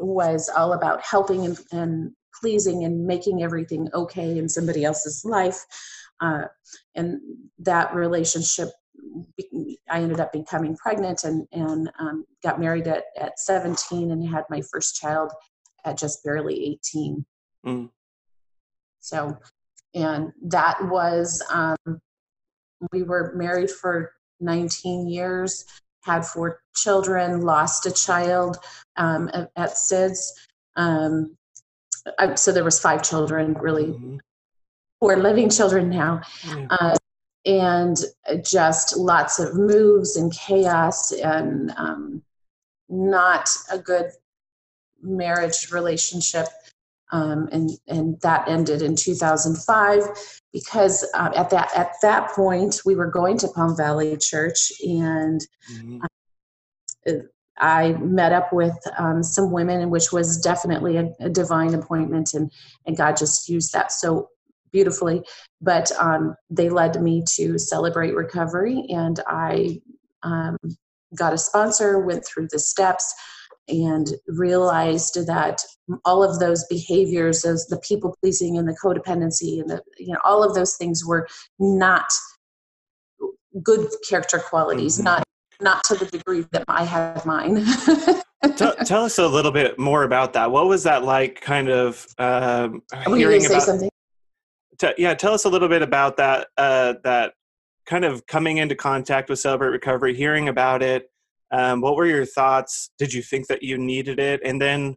was 0.00 0.48
all 0.48 0.72
about 0.72 1.02
helping 1.02 1.44
and, 1.44 1.58
and, 1.72 2.12
pleasing 2.40 2.84
and 2.84 3.06
making 3.06 3.42
everything 3.42 3.88
okay 3.94 4.36
in 4.36 4.46
somebody 4.46 4.84
else's 4.84 5.24
life. 5.24 5.64
Uh, 6.20 6.42
and 6.94 7.18
that 7.58 7.94
relationship, 7.94 8.68
I 9.88 10.00
ended 10.00 10.20
up 10.20 10.34
becoming 10.34 10.76
pregnant 10.76 11.24
and, 11.24 11.46
and 11.52 11.90
um, 11.98 12.26
got 12.42 12.60
married 12.60 12.88
at, 12.88 13.04
at 13.18 13.38
17 13.38 14.10
and 14.10 14.28
had 14.28 14.44
my 14.50 14.60
first 14.70 14.96
child 14.96 15.32
at 15.86 15.96
just 15.96 16.22
barely 16.24 16.78
18. 16.84 17.24
Mm. 17.64 17.90
So, 19.00 19.38
and 19.94 20.32
that 20.42 20.78
was, 20.88 21.42
um, 21.50 21.76
we 22.92 23.02
were 23.02 23.32
married 23.34 23.70
for 23.70 24.12
19 24.40 25.08
years, 25.08 25.64
had 26.02 26.26
four 26.26 26.60
children, 26.74 27.40
lost 27.40 27.86
a 27.86 27.92
child 27.92 28.58
um, 28.96 29.30
at, 29.32 29.50
at 29.56 29.70
SIDS. 29.70 30.32
Um, 30.76 31.36
I, 32.18 32.34
so 32.34 32.52
there 32.52 32.64
was 32.64 32.78
five 32.78 33.02
children, 33.02 33.54
really, 33.54 33.86
mm-hmm. 33.86 34.16
four 35.00 35.16
living 35.16 35.48
children 35.48 35.88
now. 35.88 36.20
Mm. 36.42 36.66
Uh, 36.70 36.96
and 37.46 37.96
just 38.42 38.96
lots 38.96 39.38
of 39.38 39.54
moves 39.54 40.16
and 40.16 40.32
chaos 40.32 41.12
and 41.12 41.72
um, 41.76 42.22
not 42.88 43.48
a 43.70 43.78
good 43.78 44.10
marriage 45.06 45.70
relationship 45.70 46.46
um, 47.12 47.48
and 47.52 47.70
and 47.86 48.20
that 48.22 48.48
ended 48.48 48.82
in 48.82 48.96
2005 48.96 50.02
because 50.52 51.06
uh, 51.14 51.30
at 51.36 51.50
that 51.50 51.70
at 51.76 51.92
that 52.02 52.30
point 52.32 52.80
we 52.84 52.96
were 52.96 53.10
going 53.10 53.38
to 53.38 53.48
Palm 53.48 53.76
Valley 53.76 54.16
Church 54.16 54.72
and 54.86 55.40
mm-hmm. 55.72 56.00
Uh, 57.08 57.12
I 57.58 57.92
met 57.92 58.32
up 58.32 58.52
with 58.52 58.76
um, 58.98 59.22
some 59.22 59.50
women, 59.50 59.88
which 59.88 60.12
was 60.12 60.38
definitely 60.38 60.98
a, 60.98 61.08
a, 61.20 61.30
divine 61.30 61.72
appointment, 61.72 62.34
and 62.34 62.50
and 62.84 62.96
God 62.96 63.16
just 63.16 63.48
used 63.48 63.72
that 63.72 63.92
so 63.92 64.28
beautifully. 64.72 65.22
But 65.62 65.90
um, 65.98 66.34
they 66.50 66.68
led 66.68 67.00
me 67.00 67.22
to 67.36 67.58
celebrate 67.58 68.14
recovery, 68.14 68.84
and 68.90 69.20
I 69.26 69.80
um, 70.22 70.58
got 71.14 71.32
a 71.32 71.38
sponsor, 71.38 72.00
went 72.00 72.26
through 72.26 72.48
the 72.50 72.58
steps 72.58 73.14
and 73.68 74.08
realized 74.28 75.26
that 75.26 75.60
all 76.04 76.22
of 76.22 76.38
those 76.38 76.64
behaviors 76.64 77.44
as 77.44 77.66
the 77.66 77.78
people 77.78 78.16
pleasing 78.20 78.58
and 78.58 78.68
the 78.68 78.76
codependency 78.82 79.60
and 79.60 79.70
the 79.70 79.82
you 79.98 80.12
know 80.12 80.20
all 80.24 80.42
of 80.42 80.54
those 80.54 80.76
things 80.76 81.04
were 81.04 81.26
not 81.58 82.06
good 83.62 83.88
character 84.08 84.38
qualities 84.38 84.96
mm-hmm. 84.96 85.04
not 85.04 85.22
not 85.60 85.82
to 85.84 85.94
the 85.94 86.06
degree 86.06 86.44
that 86.52 86.64
i 86.68 86.84
have 86.84 87.24
mine 87.24 87.64
tell, 88.56 88.74
tell, 88.84 89.04
us 89.04 89.18
a 89.18 89.26
little 89.26 89.52
bit 89.52 89.78
more 89.78 90.02
about 90.02 90.32
that 90.32 90.50
what 90.50 90.66
was 90.66 90.82
that 90.82 91.02
like 91.02 91.40
kind 91.40 91.68
of 91.68 92.06
um, 92.18 92.82
hearing 93.06 93.44
about 93.46 93.62
something? 93.62 93.90
T- 94.78 94.92
yeah 94.98 95.14
tell 95.14 95.32
us 95.32 95.44
a 95.44 95.48
little 95.48 95.68
bit 95.68 95.82
about 95.82 96.18
that 96.18 96.48
uh, 96.56 96.94
that 97.02 97.32
kind 97.86 98.04
of 98.04 98.26
coming 98.26 98.58
into 98.58 98.74
contact 98.74 99.30
with 99.30 99.38
celebrate 99.38 99.70
recovery 99.70 100.14
hearing 100.14 100.48
about 100.48 100.82
it 100.82 101.10
um, 101.50 101.80
what 101.80 101.96
were 101.96 102.06
your 102.06 102.26
thoughts? 102.26 102.90
Did 102.98 103.12
you 103.12 103.22
think 103.22 103.46
that 103.48 103.62
you 103.62 103.78
needed 103.78 104.18
it? 104.18 104.40
And 104.44 104.60
then 104.60 104.96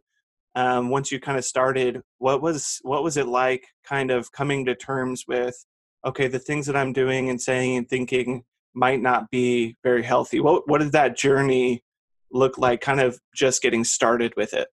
um, 0.54 0.88
once 0.88 1.12
you 1.12 1.20
kind 1.20 1.38
of 1.38 1.44
started, 1.44 2.02
what 2.18 2.42
was 2.42 2.80
what 2.82 3.04
was 3.04 3.16
it 3.16 3.26
like? 3.26 3.66
Kind 3.84 4.10
of 4.10 4.32
coming 4.32 4.64
to 4.66 4.74
terms 4.74 5.24
with, 5.28 5.54
okay, 6.04 6.26
the 6.26 6.38
things 6.38 6.66
that 6.66 6.76
I'm 6.76 6.92
doing 6.92 7.30
and 7.30 7.40
saying 7.40 7.76
and 7.76 7.88
thinking 7.88 8.44
might 8.74 9.00
not 9.00 9.30
be 9.30 9.76
very 9.82 10.02
healthy. 10.02 10.40
What 10.40 10.68
what 10.68 10.80
did 10.80 10.92
that 10.92 11.16
journey 11.16 11.84
look 12.32 12.58
like? 12.58 12.80
Kind 12.80 13.00
of 13.00 13.20
just 13.34 13.62
getting 13.62 13.84
started 13.84 14.32
with 14.36 14.52
it. 14.52 14.68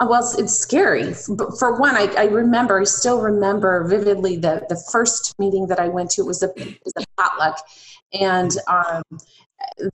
Uh, 0.00 0.06
well, 0.08 0.34
it's 0.38 0.56
scary. 0.56 1.12
But 1.28 1.58
for 1.58 1.78
one, 1.78 1.94
I, 1.94 2.06
I, 2.16 2.24
remember, 2.24 2.80
I 2.80 2.84
still 2.84 3.20
remember 3.20 3.84
vividly 3.84 4.36
the, 4.36 4.64
the 4.70 4.82
first 4.90 5.34
meeting 5.38 5.66
that 5.66 5.78
I 5.78 5.88
went 5.88 6.10
to. 6.12 6.22
It 6.22 6.26
was 6.26 6.42
a, 6.42 6.48
was 6.56 6.94
a 6.96 7.04
potluck, 7.18 7.58
and 8.18 8.50
um, 8.66 9.02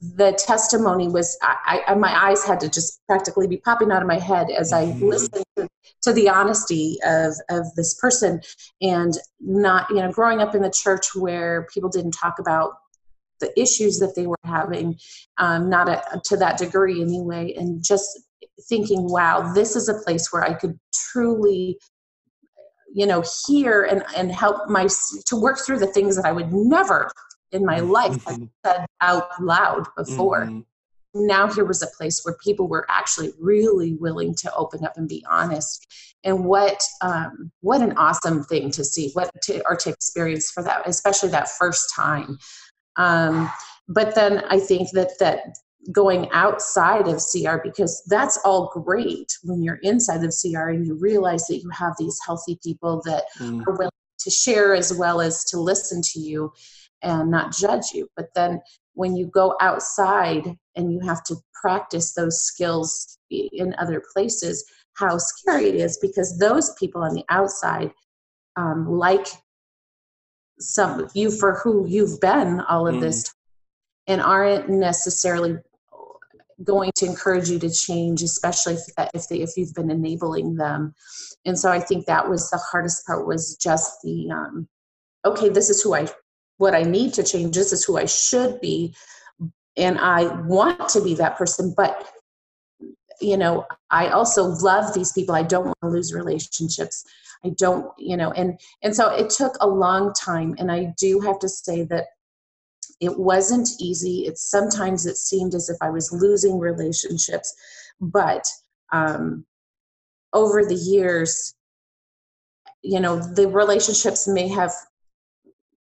the 0.01 0.33
testimony 0.33 1.09
was 1.09 1.39
I, 1.43 1.83
I, 1.87 1.95
my 1.95 2.29
eyes 2.29 2.45
had 2.45 2.61
to 2.61 2.69
just 2.69 3.01
practically 3.07 3.47
be 3.47 3.59
popping 3.59 3.91
out 3.91 4.03
of 4.03 4.09
my 4.09 4.19
head 4.19 4.51
as 4.51 4.73
I 4.73 4.87
mm-hmm. 4.87 5.07
listened 5.07 5.45
to, 5.57 5.69
to, 6.03 6.13
the 6.13 6.29
honesty 6.29 6.99
of 7.05 7.35
of 7.51 7.67
this 7.77 7.95
person 7.95 8.41
and 8.81 9.15
not 9.41 9.89
you 9.91 9.97
know 9.97 10.11
growing 10.11 10.41
up 10.41 10.55
in 10.55 10.63
the 10.63 10.71
church 10.71 11.15
where 11.15 11.67
people 11.73 11.89
didn't 11.89 12.13
talk 12.13 12.39
about 12.39 12.73
the 13.41 13.53
issues 13.61 13.99
that 13.99 14.15
they 14.17 14.27
were 14.27 14.39
having 14.45 14.99
um, 15.39 15.69
not 15.69 15.89
a, 15.89 16.21
to 16.25 16.37
that 16.37 16.59
degree 16.59 17.03
anyway 17.03 17.55
and 17.57 17.85
just 17.85 18.09
thinking 18.69 19.11
wow 19.11 19.53
this 19.53 19.77
is 19.77 19.89
a 19.89 19.95
place 20.05 20.33
where 20.33 20.43
I 20.43 20.55
could 20.55 20.79
truly 20.95 21.79
you 22.93 23.07
know 23.07 23.23
hear 23.47 23.83
and 23.83 24.03
and 24.17 24.33
help 24.33 24.69
my 24.69 24.89
to 25.27 25.37
work 25.37 25.59
through 25.59 25.79
the 25.79 25.87
things 25.87 26.17
that 26.17 26.25
I 26.25 26.33
would 26.33 26.53
never 26.53 27.11
in 27.53 27.65
my 27.65 27.81
life 27.81 28.25
mm-hmm. 28.25 28.45
I 28.65 28.71
said 28.71 28.87
out 29.01 29.29
loud 29.41 29.87
before. 29.97 30.47
Mm-hmm. 30.47 30.61
Now 31.27 31.51
here 31.51 31.65
was 31.65 31.83
a 31.83 31.87
place 31.97 32.23
where 32.25 32.37
people 32.43 32.69
were 32.69 32.87
actually 32.91 33.33
really 33.41 33.95
willing 33.95 34.35
to 34.37 34.55
open 34.55 34.85
up 34.85 34.97
and 34.97 35.09
be 35.09 35.25
honest. 35.29 35.87
And 36.25 36.45
what 36.45 36.83
um, 37.01 37.51
what 37.61 37.81
an 37.81 37.97
awesome 37.97 38.43
thing 38.45 38.71
to 38.73 38.85
see, 38.85 39.11
what 39.15 39.31
to 39.45 39.63
or 39.67 39.77
to 39.77 39.91
experience 39.91 40.51
for 40.51 40.63
that, 40.63 40.87
especially 40.87 41.31
that 41.31 41.49
first 41.49 41.95
time. 41.95 42.39
Um, 42.97 43.51
but 43.89 44.15
then 44.15 44.45
I 44.51 44.59
think 44.59 44.91
that 44.93 45.19
that 45.21 45.57
going 45.93 46.29
outside 46.33 47.07
of 47.09 47.23
CR 47.23 47.59
because 47.63 48.03
that's 48.09 48.39
all 48.45 48.71
great 48.75 49.33
when 49.45 49.63
you're 49.63 49.79
inside 49.83 50.25
of 50.25 50.35
CR 50.35 50.71
and 50.71 50.87
you 50.87 50.95
realize 50.95 51.47
that 51.47 51.59
you 51.59 51.71
have 51.71 51.95
these 51.99 52.19
healthy 52.27 52.59
people 52.63 53.01
that 53.05 53.25
mm. 53.39 53.65
are 53.67 53.73
willing 53.73 53.91
to 54.19 54.31
share 54.31 54.75
as 54.75 54.93
well 54.93 55.21
as 55.21 55.45
to 55.45 55.61
listen 55.61 56.03
to 56.03 56.19
you 56.19 56.53
and 57.03 57.31
not 57.31 57.53
judge 57.53 57.93
you. 57.93 58.09
But 58.17 58.29
then 58.35 58.61
when 58.95 59.17
you 59.17 59.27
go 59.27 59.57
outside 59.61 60.57
and 60.75 60.93
you 60.93 61.01
have 61.01 61.23
to 61.25 61.37
practice 61.61 62.15
those 62.15 62.41
skills 62.43 63.19
in 63.31 63.75
other 63.79 64.03
places, 64.13 64.65
how 64.95 65.19
scary 65.19 65.69
it 65.69 65.75
is 65.75 65.99
because 66.01 66.39
those 66.39 66.73
people 66.79 67.03
on 67.03 67.15
the 67.15 67.25
outside, 67.29 67.93
um, 68.57 68.89
like 68.89 69.27
some 70.59 71.09
you 71.15 71.31
for 71.31 71.59
who 71.63 71.87
you've 71.87 72.21
been 72.21 72.61
all 72.61 72.89
of 72.89 72.95
mm. 72.95 73.01
this 73.01 73.25
time, 73.25 73.33
and 74.09 74.21
aren't 74.23 74.71
necessarily 74.71 75.59
going 76.65 76.91
to 76.97 77.05
encourage 77.05 77.51
you 77.51 77.59
to 77.59 77.71
change, 77.71 78.23
especially 78.23 78.75
if 78.75 78.81
that, 78.97 79.11
if, 79.13 79.29
they, 79.29 79.41
if 79.41 79.51
you've 79.57 79.75
been 79.75 79.91
enabling 79.91 80.55
them. 80.55 80.95
And 81.45 81.59
so 81.59 81.71
I 81.71 81.81
think 81.81 82.07
that 82.07 82.29
was 82.29 82.49
the 82.51 82.59
hardest 82.71 83.07
part 83.07 83.27
was 83.27 83.57
just 83.57 83.99
the 84.03 84.31
um, 84.31 84.69
okay, 85.25 85.49
this 85.49 85.69
is 85.69 85.83
who 85.83 85.95
I 85.95 86.09
what 86.59 86.75
I 86.75 86.83
need 86.83 87.15
to 87.15 87.23
change. 87.23 87.55
This 87.55 87.73
is 87.73 87.85
who 87.85 87.97
I 87.97 88.07
should 88.07 88.61
be, 88.61 88.95
and 89.77 89.99
I 89.99 90.27
want 90.43 90.89
to 90.91 91.01
be 91.01 91.15
that 91.15 91.37
person. 91.37 91.75
But 91.77 92.09
you 93.21 93.37
know, 93.37 93.67
I 93.91 94.09
also 94.09 94.45
love 94.45 94.93
these 94.93 95.13
people. 95.13 95.35
I 95.35 95.43
don't 95.43 95.67
want 95.67 95.79
to 95.83 95.89
lose 95.89 96.13
relationships. 96.13 97.05
I 97.45 97.51
don't, 97.51 97.91
you 97.99 98.17
know, 98.17 98.33
and 98.33 98.59
and 98.83 98.95
so 98.95 99.11
it 99.15 99.31
took 99.31 99.57
a 99.61 99.67
long 99.67 100.13
time. 100.13 100.55
And 100.59 100.71
I 100.71 100.93
do 100.99 101.21
have 101.21 101.39
to 101.41 101.49
say 101.49 101.85
that 101.85 102.07
it 103.01 103.19
wasn't 103.19 103.69
easy. 103.81 104.27
It's 104.27 104.51
sometimes 104.51 105.07
it 105.07 105.17
seemed 105.17 105.55
as 105.55 105.69
if 105.69 105.77
I 105.81 105.91
was 105.91 106.13
losing 106.13 106.59
relationships, 106.59 107.55
but 108.01 108.47
um, 108.93 109.45
over 110.33 110.65
the 110.65 110.75
years, 110.75 111.55
you 112.83 113.01
know, 113.01 113.17
the 113.17 113.49
relationships 113.49 114.27
may 114.27 114.49
have 114.49 114.73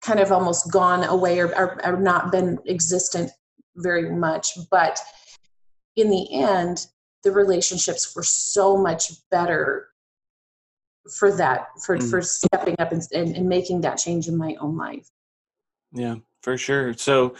kind 0.04 0.20
of 0.20 0.30
almost 0.30 0.70
gone 0.70 1.04
away 1.04 1.40
or, 1.40 1.48
or, 1.56 1.86
or 1.86 1.96
not 1.98 2.30
been 2.30 2.58
existent 2.68 3.30
very 3.76 4.10
much, 4.14 4.58
but 4.70 5.00
in 5.96 6.10
the 6.10 6.32
end, 6.32 6.86
the 7.22 7.32
relationships 7.32 8.14
were 8.14 8.22
so 8.22 8.76
much 8.76 9.12
better 9.30 9.88
for 11.18 11.30
that 11.36 11.66
for 11.84 11.98
mm. 11.98 12.10
for 12.10 12.22
stepping 12.22 12.74
up 12.78 12.90
and, 12.90 13.02
and, 13.12 13.36
and, 13.36 13.46
making 13.46 13.82
that 13.82 13.98
change 13.98 14.26
in 14.26 14.38
my 14.38 14.56
own 14.58 14.74
life 14.74 15.06
yeah 15.92 16.14
for 16.44 16.58
sure. 16.58 16.92
So, 16.92 17.34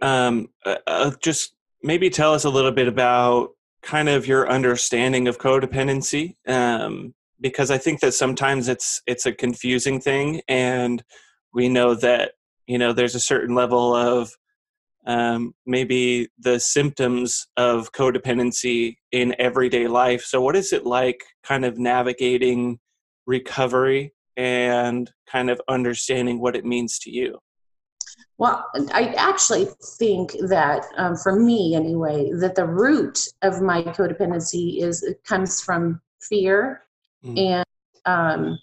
um, 0.00 0.50
uh, 0.64 0.76
uh, 0.86 1.10
just 1.20 1.54
maybe 1.82 2.10
tell 2.10 2.34
us 2.34 2.44
a 2.44 2.50
little 2.50 2.70
bit 2.70 2.86
about 2.86 3.52
kind 3.82 4.08
of 4.08 4.26
your 4.26 4.48
understanding 4.48 5.26
of 5.26 5.38
codependency, 5.38 6.36
um, 6.46 7.14
because 7.40 7.70
I 7.70 7.78
think 7.78 8.00
that 8.00 8.12
sometimes 8.12 8.68
it's 8.68 9.00
it's 9.06 9.24
a 9.24 9.32
confusing 9.32 9.98
thing, 10.00 10.42
and 10.46 11.02
we 11.56 11.70
know 11.70 11.94
that 11.94 12.32
you 12.68 12.78
know 12.78 12.92
there's 12.92 13.16
a 13.16 13.20
certain 13.20 13.54
level 13.56 13.96
of 13.96 14.30
um, 15.06 15.54
maybe 15.64 16.28
the 16.38 16.60
symptoms 16.60 17.46
of 17.56 17.92
codependency 17.92 18.96
in 19.12 19.34
everyday 19.38 19.88
life. 19.88 20.22
So, 20.22 20.40
what 20.40 20.54
is 20.54 20.72
it 20.72 20.84
like, 20.84 21.24
kind 21.42 21.64
of 21.64 21.78
navigating 21.78 22.78
recovery 23.26 24.12
and 24.36 25.10
kind 25.26 25.48
of 25.48 25.60
understanding 25.68 26.40
what 26.40 26.56
it 26.56 26.64
means 26.64 26.98
to 27.00 27.10
you? 27.10 27.38
Well, 28.38 28.68
I 28.92 29.14
actually 29.16 29.68
think 29.98 30.32
that, 30.48 30.84
um, 30.98 31.16
for 31.16 31.40
me 31.40 31.74
anyway, 31.74 32.30
that 32.40 32.54
the 32.54 32.66
root 32.66 33.28
of 33.42 33.62
my 33.62 33.82
codependency 33.82 34.82
is 34.82 35.02
it 35.02 35.24
comes 35.24 35.62
from 35.62 36.02
fear 36.20 36.82
mm. 37.24 37.38
and 37.38 37.64
um, 38.04 38.58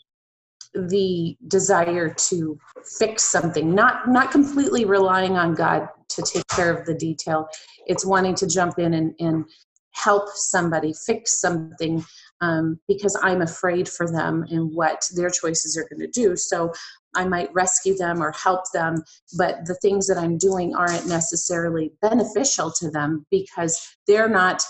the 0.74 1.38
desire 1.48 2.14
to 2.14 2.60
fix 3.00 3.24
something. 3.24 3.74
Not 3.74 4.10
not 4.10 4.32
completely 4.32 4.86
relying 4.86 5.38
on 5.38 5.54
God 5.54 5.88
to 6.10 6.22
take 6.22 6.48
care 6.48 6.72
of 6.72 6.86
the 6.86 6.94
detail. 6.94 7.48
It's 7.88 8.06
wanting 8.06 8.36
to 8.36 8.48
jump 8.48 8.80
in 8.80 8.94
and, 8.94 9.14
and 9.20 9.46
help 9.92 10.30
somebody 10.30 10.94
fix 11.06 11.40
something 11.40 12.04
um, 12.42 12.80
because 12.88 13.18
I'm 13.24 13.42
afraid 13.42 13.88
for 13.88 14.12
them 14.12 14.44
and 14.50 14.74
what 14.74 15.08
their 15.16 15.30
choices 15.30 15.78
are 15.78 15.88
going 15.88 16.00
to 16.00 16.08
do. 16.08 16.36
So 16.36 16.74
I 17.16 17.26
might 17.26 17.54
rescue 17.54 17.96
them 17.96 18.22
or 18.22 18.32
help 18.32 18.72
them, 18.74 19.04
but 19.38 19.66
the 19.66 19.76
things 19.76 20.08
that 20.08 20.18
I'm 20.18 20.38
doing 20.38 20.76
aren't 20.76 21.08
necessarily 21.08 21.92
beneficial 22.02 22.72
to 22.80 22.90
them 22.90 23.26
because 23.30 23.96
they're 24.08 24.30
not 24.30 24.64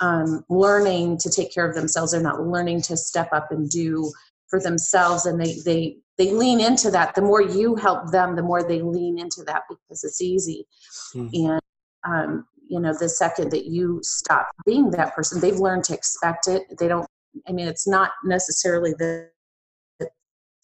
um, 0.00 0.44
learning 0.48 1.18
to 1.18 1.30
take 1.30 1.52
care 1.52 1.68
of 1.68 1.74
themselves. 1.74 2.12
They're 2.12 2.22
not 2.22 2.42
learning 2.42 2.82
to 2.82 2.96
step 2.96 3.28
up 3.32 3.52
and 3.52 3.68
do 3.68 4.10
for 4.50 4.60
themselves, 4.60 5.26
and 5.26 5.40
they 5.40 5.56
they 5.64 5.96
they 6.18 6.32
lean 6.32 6.60
into 6.60 6.90
that. 6.90 7.14
The 7.14 7.22
more 7.22 7.40
you 7.40 7.76
help 7.76 8.10
them, 8.10 8.36
the 8.36 8.42
more 8.42 8.62
they 8.62 8.82
lean 8.82 9.18
into 9.18 9.42
that 9.44 9.62
because 9.68 10.04
it's 10.04 10.20
easy. 10.20 10.66
Mm. 11.14 11.30
And 11.32 11.60
um, 12.06 12.46
you 12.68 12.80
know, 12.80 12.92
the 12.92 13.08
second 13.08 13.50
that 13.52 13.66
you 13.66 14.00
stop 14.02 14.48
being 14.66 14.90
that 14.90 15.14
person, 15.14 15.40
they've 15.40 15.58
learned 15.58 15.84
to 15.84 15.94
expect 15.94 16.48
it. 16.48 16.62
They 16.78 16.88
don't. 16.88 17.06
I 17.48 17.52
mean, 17.52 17.68
it's 17.68 17.86
not 17.86 18.10
necessarily 18.24 18.92
the 18.98 19.30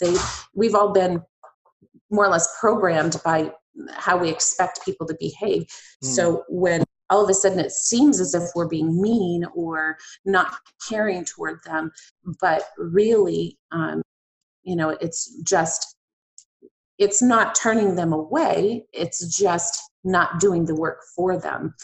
they 0.00 0.14
we've 0.54 0.74
all 0.74 0.92
been 0.92 1.22
more 2.10 2.26
or 2.26 2.28
less 2.28 2.48
programmed 2.60 3.16
by 3.24 3.52
how 3.92 4.16
we 4.16 4.28
expect 4.28 4.84
people 4.84 5.06
to 5.06 5.16
behave. 5.18 5.62
Mm. 5.62 6.08
So 6.08 6.44
when 6.48 6.84
all 7.10 7.22
of 7.22 7.30
a 7.30 7.34
sudden 7.34 7.58
it 7.58 7.72
seems 7.72 8.20
as 8.20 8.34
if 8.34 8.42
we're 8.54 8.68
being 8.68 9.00
mean 9.00 9.44
or 9.54 9.96
not 10.24 10.54
caring 10.88 11.24
toward 11.24 11.62
them, 11.64 11.92
but 12.40 12.64
really, 12.78 13.58
um, 13.72 14.02
you 14.62 14.76
know, 14.76 14.90
it's 15.00 15.34
just 15.42 15.96
it's 16.98 17.22
not 17.22 17.54
turning 17.54 17.94
them 17.94 18.12
away. 18.12 18.86
It's 18.92 19.36
just 19.36 19.90
not 20.04 20.40
doing 20.40 20.64
the 20.64 20.74
work 20.74 21.00
for 21.14 21.38
them. 21.38 21.74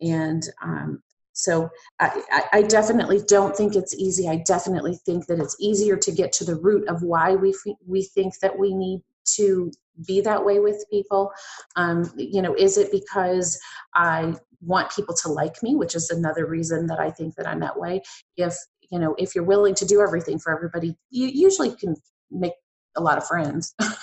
And 0.00 0.42
um, 0.62 1.02
so 1.32 1.70
I, 1.98 2.48
I, 2.52 2.62
definitely 2.62 3.22
don't 3.26 3.56
think 3.56 3.74
it's 3.74 3.94
easy. 3.94 4.28
I 4.28 4.36
definitely 4.36 5.00
think 5.06 5.26
that 5.26 5.40
it's 5.40 5.56
easier 5.58 5.96
to 5.96 6.12
get 6.12 6.32
to 6.34 6.44
the 6.44 6.56
root 6.56 6.86
of 6.88 7.02
why 7.02 7.34
we 7.34 7.50
f- 7.50 7.76
we 7.86 8.02
think 8.02 8.38
that 8.40 8.58
we 8.58 8.74
need 8.74 9.02
to 9.36 9.70
be 10.06 10.20
that 10.22 10.44
way 10.44 10.58
with 10.58 10.84
people. 10.90 11.32
Um, 11.76 12.10
you 12.16 12.42
know, 12.42 12.54
is 12.54 12.78
it 12.78 12.90
because 12.90 13.58
I 13.94 14.34
want 14.60 14.94
people 14.94 15.14
to 15.22 15.28
like 15.28 15.62
me, 15.62 15.74
which 15.74 15.94
is 15.94 16.10
another 16.10 16.46
reason 16.46 16.86
that 16.86 17.00
I 17.00 17.10
think 17.10 17.34
that 17.36 17.46
I'm 17.46 17.60
that 17.60 17.78
way. 17.78 18.02
If 18.36 18.56
you 18.90 18.98
know, 18.98 19.14
if 19.18 19.34
you're 19.34 19.44
willing 19.44 19.74
to 19.76 19.86
do 19.86 20.00
everything 20.02 20.38
for 20.38 20.54
everybody, 20.54 20.96
you 21.10 21.26
usually 21.28 21.74
can 21.74 21.96
make 22.30 22.52
a 22.96 23.00
lot 23.00 23.18
of 23.18 23.26
friends. 23.26 23.74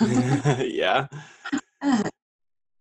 yeah. 0.60 1.06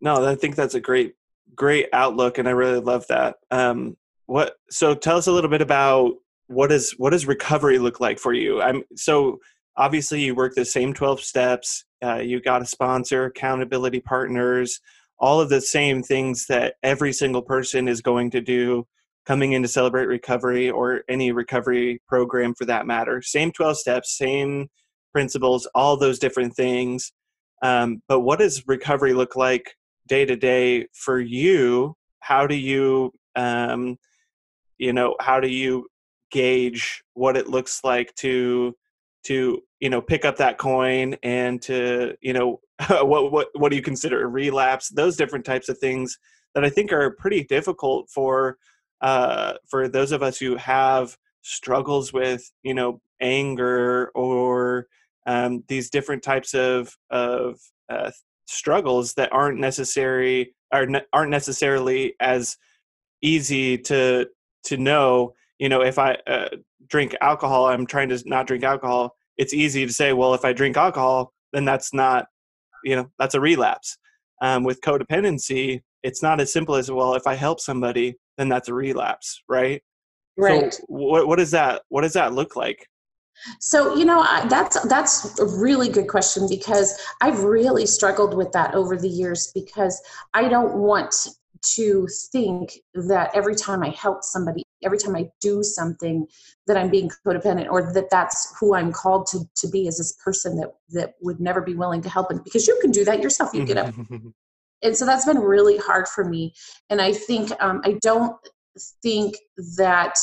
No, 0.02 0.26
I 0.26 0.36
think 0.36 0.56
that's 0.56 0.76
a 0.76 0.80
great, 0.80 1.16
great 1.56 1.90
outlook, 1.92 2.38
and 2.38 2.48
I 2.48 2.52
really 2.52 2.80
love 2.80 3.06
that. 3.10 3.36
Um, 3.52 3.98
what 4.30 4.58
so 4.70 4.94
tell 4.94 5.18
us 5.18 5.26
a 5.26 5.32
little 5.32 5.50
bit 5.50 5.62
about 5.62 6.14
what 6.48 6.72
is 6.72 6.94
what 6.98 7.10
does 7.10 7.26
recovery 7.26 7.80
look 7.80 8.00
like 8.00 8.20
for 8.20 8.32
you 8.32 8.62
i'm 8.62 8.84
so 8.96 9.40
obviously 9.80 10.22
you 10.22 10.36
work 10.36 10.54
the 10.54 10.66
same 10.66 10.94
12 10.94 11.22
steps 11.22 11.86
uh, 12.04 12.18
you 12.18 12.40
got 12.40 12.62
a 12.62 12.66
sponsor 12.66 13.26
accountability 13.26 14.00
partners 14.00 14.80
all 15.20 15.42
of 15.42 15.50
the 15.50 15.62
same 15.62 16.02
things 16.02 16.46
that 16.48 16.76
every 16.84 17.12
single 17.12 17.42
person 17.42 17.88
is 17.88 18.02
going 18.02 18.32
to 18.32 18.42
do 18.42 18.86
coming 19.26 19.52
in 19.52 19.62
to 19.62 19.68
celebrate 19.68 20.08
recovery 20.08 20.70
or 20.72 21.04
any 21.10 21.32
recovery 21.32 22.02
program 22.08 22.54
for 22.56 22.66
that 22.66 22.88
matter. 22.88 23.22
Same 23.22 23.52
12 23.52 23.78
steps 23.78 24.18
same 24.18 24.70
principles 25.12 25.68
all 25.76 25.98
those 25.98 26.20
different 26.20 26.56
things. 26.56 27.12
Um, 27.62 28.02
but 28.08 28.22
what 28.22 28.40
does 28.40 28.68
recovery 28.68 29.14
look 29.14 29.36
like 29.36 29.76
day 30.08 30.26
to 30.26 30.36
day 30.36 30.88
for 30.94 31.20
you? 31.20 31.96
How 32.22 32.48
do 32.48 32.56
you 32.56 33.12
um, 33.36 33.98
you 34.78 34.94
know 34.94 35.16
how 35.20 35.40
do 35.40 35.48
you 35.48 35.88
gauge 36.32 37.04
what 37.14 37.36
it 37.38 37.48
looks 37.48 37.82
like 37.84 38.14
to 38.16 38.76
to 39.26 39.62
you 39.80 39.90
know 39.90 40.02
pick 40.02 40.26
up 40.26 40.38
that 40.38 40.58
coin 40.58 41.16
and 41.24 41.62
to 41.62 42.16
you 42.22 42.34
know 42.34 42.60
what 43.02 43.32
what 43.32 43.48
what 43.54 43.70
do 43.70 43.76
you 43.76 43.82
consider 43.82 44.24
a 44.24 44.28
relapse 44.28 44.90
those 44.90 45.18
different 45.18 45.46
types 45.46 45.70
of 45.70 45.78
things 45.78 46.18
that 46.56 46.64
i 46.64 46.70
think 46.70 46.92
are 46.92 47.12
pretty 47.12 47.44
difficult 47.44 48.10
for 48.10 48.58
uh 49.02 49.54
for 49.70 49.88
those 49.88 50.12
of 50.12 50.24
us 50.24 50.38
who 50.38 50.56
have 50.56 51.18
struggles 51.42 52.14
with 52.14 52.52
you 52.64 52.74
know 52.74 53.02
anger 53.22 54.12
or 54.16 54.88
um, 55.26 55.64
these 55.68 55.90
different 55.90 56.24
types 56.24 56.54
of 56.54 56.96
of 57.10 57.60
uh, 57.90 58.12
struggles 58.48 59.14
that 59.14 59.32
aren't 59.32 59.60
necessary 59.60 60.56
are 60.72 60.86
ne- 60.86 61.06
aren't 61.14 61.32
necessarily 61.32 62.16
as 62.20 62.58
easy 63.22 63.78
to 63.78 64.28
to 64.64 64.78
know 64.78 65.34
you 65.60 65.70
know 65.70 65.82
if 65.82 66.00
i 66.00 66.14
uh, 66.28 66.50
drink 66.88 67.16
alcohol 67.22 67.66
i'm 67.66 67.86
trying 67.86 68.10
to 68.10 68.22
not 68.26 68.48
drink 68.48 68.64
alcohol 68.64 69.16
it's 69.38 69.54
easy 69.54 69.86
to 69.86 69.94
say 69.94 70.14
well 70.14 70.34
if 70.34 70.44
i 70.44 70.52
drink 70.52 70.76
alcohol 70.78 71.32
then 71.54 71.66
that's 71.66 71.94
not 71.94 72.28
you 72.84 72.96
know 72.96 73.10
that's 73.20 73.36
a 73.36 73.40
relapse. 73.40 73.98
Um, 74.42 74.64
with 74.64 74.80
codependency 74.82 75.82
it's 76.02 76.24
not 76.24 76.40
as 76.40 76.52
simple 76.52 76.76
as 76.76 76.90
well 76.90 77.14
if 77.16 77.28
i 77.28 77.36
help 77.36 77.60
somebody 77.60 78.16
then 78.38 78.48
that's 78.48 78.70
a 78.70 78.74
relapse 78.74 79.44
right? 79.50 79.82
Right. 80.38 80.74
so 80.74 80.84
what, 80.88 81.28
what 81.28 81.38
does 81.38 81.52
that 81.52 81.82
what 81.90 82.02
does 82.02 82.14
that 82.14 82.34
look 82.34 82.56
like? 82.56 82.88
So 83.60 83.96
you 83.96 84.06
know 84.06 84.26
that's 84.50 84.80
that's 84.88 85.40
a 85.40 85.46
really 85.46 85.90
good 85.90 86.08
question 86.08 86.48
because 86.50 87.00
I've 87.22 87.44
really 87.44 87.86
struggled 87.86 88.36
with 88.36 88.52
that 88.54 88.74
over 88.74 88.98
the 88.98 89.08
years 89.08 89.52
because 89.54 90.02
I 90.34 90.48
don't 90.50 90.76
want 90.76 91.28
to 91.76 92.08
think 92.32 92.80
that 92.94 93.32
every 93.34 93.56
time 93.56 93.84
I 93.84 93.90
help 93.90 94.24
somebody, 94.24 94.64
every 94.84 94.98
time 94.98 95.16
I 95.16 95.30
do 95.42 95.64
something, 95.64 96.28
that 96.68 96.78
I'm 96.78 96.90
being 96.90 97.10
codependent 97.26 97.70
or 97.70 97.94
that 97.94 98.10
that's 98.10 98.56
who 98.60 98.76
I'm 98.76 98.92
called 98.92 99.28
to, 99.28 99.40
to 99.58 99.68
be 99.70 99.88
as 99.88 99.98
this 99.98 100.18
person 100.24 100.58
that, 100.58 100.74
that 100.92 101.16
would 101.22 101.40
never 101.40 101.62
be 101.62 101.76
willing 101.76 102.02
to 102.02 102.10
help. 102.10 102.32
And 102.32 102.44
because 102.44 102.68
you 102.68 102.78
can 102.82 102.92
do 102.92 103.04
that 103.06 103.22
yourself, 103.22 103.54
you 103.54 103.66
get 103.66 103.78
up. 103.78 103.94
And 104.82 104.96
so 104.96 105.06
that's 105.06 105.26
been 105.26 105.40
really 105.40 105.78
hard 105.78 106.08
for 106.08 106.24
me. 106.24 106.54
And 106.90 107.02
i 107.02 107.12
think 107.12 107.52
um, 107.62 107.82
i 107.84 107.98
don't 108.02 108.36
think 109.02 109.36
that 109.78 110.16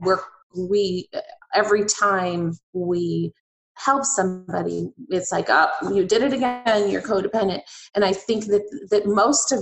we're 0.00 0.20
we 0.56 1.08
every 1.54 1.84
time 1.84 2.58
we 2.72 3.32
help 3.74 4.04
somebody 4.04 4.92
it's 5.08 5.32
like 5.32 5.46
oh 5.48 5.68
you 5.94 6.04
did 6.04 6.22
it 6.22 6.32
again 6.32 6.90
you're 6.90 7.02
codependent. 7.02 7.60
And 7.94 8.04
i 8.04 8.12
think 8.12 8.46
that 8.46 8.62
that 8.90 9.06
most 9.06 9.52
of 9.52 9.60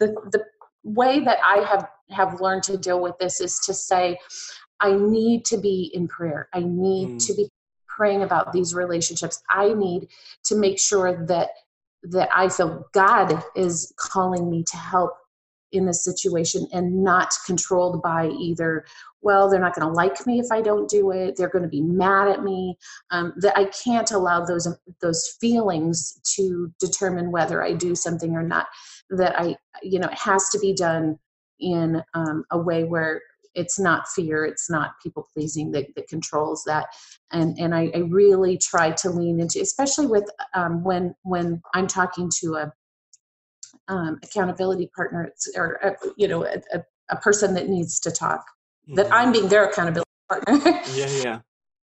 the 0.00 0.08
the 0.32 0.44
way 0.84 1.20
that 1.20 1.38
i 1.44 1.58
have 1.58 1.88
have 2.10 2.40
learned 2.40 2.62
to 2.64 2.76
deal 2.76 3.00
with 3.00 3.16
this 3.18 3.40
is 3.40 3.58
to 3.60 3.74
say 3.74 4.18
i 4.80 4.92
need 4.92 5.44
to 5.44 5.56
be 5.58 5.90
in 5.94 6.06
prayer. 6.08 6.48
I 6.52 6.60
need 6.60 7.08
mm. 7.08 7.26
to 7.26 7.34
be 7.34 7.48
praying 7.86 8.22
about 8.22 8.52
these 8.52 8.74
relationships. 8.74 9.42
I 9.50 9.74
need 9.74 10.08
to 10.44 10.56
make 10.56 10.78
sure 10.78 11.26
that 11.26 11.50
that 12.04 12.28
i 12.32 12.48
feel 12.48 12.86
god 12.92 13.42
is 13.56 13.92
calling 13.98 14.48
me 14.48 14.62
to 14.62 14.76
help 14.76 15.14
in 15.72 15.84
this 15.84 16.04
situation 16.04 16.66
and 16.72 17.02
not 17.02 17.34
controlled 17.44 18.00
by 18.02 18.28
either 18.28 18.86
well 19.20 19.50
they're 19.50 19.60
not 19.60 19.74
going 19.74 19.86
to 19.86 19.92
like 19.92 20.24
me 20.24 20.38
if 20.38 20.46
i 20.52 20.62
don't 20.62 20.88
do 20.88 21.10
it. 21.10 21.36
They're 21.36 21.48
going 21.48 21.64
to 21.64 21.68
be 21.68 21.82
mad 21.82 22.28
at 22.28 22.44
me. 22.44 22.78
Um, 23.10 23.34
that 23.38 23.58
i 23.58 23.64
can't 23.84 24.12
allow 24.12 24.44
those 24.44 24.68
those 25.02 25.36
feelings 25.40 26.20
to 26.36 26.72
determine 26.78 27.32
whether 27.32 27.64
i 27.64 27.72
do 27.72 27.96
something 27.96 28.36
or 28.36 28.44
not 28.44 28.66
that 29.10 29.38
i 29.38 29.56
you 29.82 29.98
know 29.98 30.08
it 30.08 30.18
has 30.18 30.48
to 30.50 30.58
be 30.60 30.72
done 30.72 31.18
in 31.60 32.02
um, 32.14 32.44
a 32.50 32.58
way 32.58 32.84
where 32.84 33.20
it's 33.54 33.78
not 33.78 34.08
fear 34.08 34.44
it's 34.44 34.70
not 34.70 34.92
people 35.02 35.26
pleasing 35.34 35.72
that, 35.72 35.86
that 35.96 36.08
controls 36.08 36.62
that. 36.64 36.86
And 37.32 37.58
and 37.58 37.74
I, 37.74 37.90
I 37.94 37.98
really 37.98 38.56
try 38.56 38.92
to 38.92 39.10
lean 39.10 39.40
into 39.40 39.60
especially 39.60 40.06
with 40.06 40.24
um, 40.54 40.84
when 40.84 41.14
when 41.22 41.60
i'm 41.74 41.86
talking 41.86 42.30
to 42.40 42.54
a 42.54 42.72
um, 43.88 44.18
accountability 44.22 44.90
partner 44.94 45.30
or 45.56 45.72
a, 45.82 45.96
you 46.16 46.28
know 46.28 46.44
a, 46.44 46.82
a, 47.10 47.16
person 47.16 47.54
that 47.54 47.68
needs 47.68 48.00
to 48.00 48.10
talk 48.10 48.40
mm-hmm. 48.86 48.94
that 48.94 49.12
i'm 49.12 49.32
being 49.32 49.48
their 49.48 49.68
accountability 49.68 50.08
partner. 50.28 50.80
Yeah 50.94 51.06
yeah. 51.22 51.40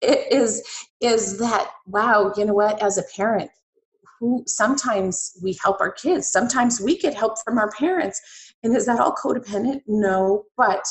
It 0.02 0.32
is 0.32 0.62
is 1.00 1.38
that 1.38 1.70
wow 1.86 2.32
you 2.36 2.44
know 2.44 2.54
what 2.54 2.82
as 2.82 2.98
a 2.98 3.02
parent 3.14 3.50
who 4.20 4.44
sometimes 4.46 5.36
we 5.42 5.58
help 5.62 5.80
our 5.80 5.90
kids 5.90 6.30
sometimes 6.30 6.80
we 6.80 6.96
get 6.98 7.14
help 7.14 7.38
from 7.42 7.58
our 7.58 7.70
parents. 7.72 8.20
And 8.62 8.76
is 8.76 8.86
that 8.86 9.00
all 9.00 9.14
codependent? 9.14 9.80
No 9.86 10.44
but 10.56 10.84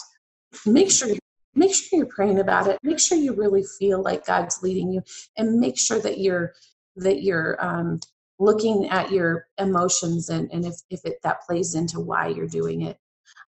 make 0.66 0.92
sure 0.92 1.10
you 1.10 1.20
make 1.56 1.74
sure 1.74 2.00
you're 2.00 2.08
praying 2.08 2.40
about 2.40 2.68
it. 2.68 2.78
Make 2.84 3.00
sure 3.00 3.18
you 3.18 3.34
really 3.34 3.64
feel 3.78 4.02
like 4.02 4.26
god's 4.26 4.62
leading 4.64 4.92
you. 4.92 5.02
And 5.38 5.60
make 5.60 5.78
sure 5.78 6.00
that 6.00 6.20
you're 6.20 6.54
that 6.96 7.22
you're 7.22 7.58
um, 7.64 8.00
looking 8.40 8.90
at 8.90 9.12
your 9.12 9.46
emotions 9.58 10.30
and, 10.30 10.50
and 10.52 10.66
if, 10.66 10.76
if 10.90 11.02
it 11.06 11.20
that 11.24 11.42
plays 11.42 11.76
into 11.76 12.00
why 12.00 12.28
you're 12.28 12.48
doing 12.48 12.82
it. 12.82 12.98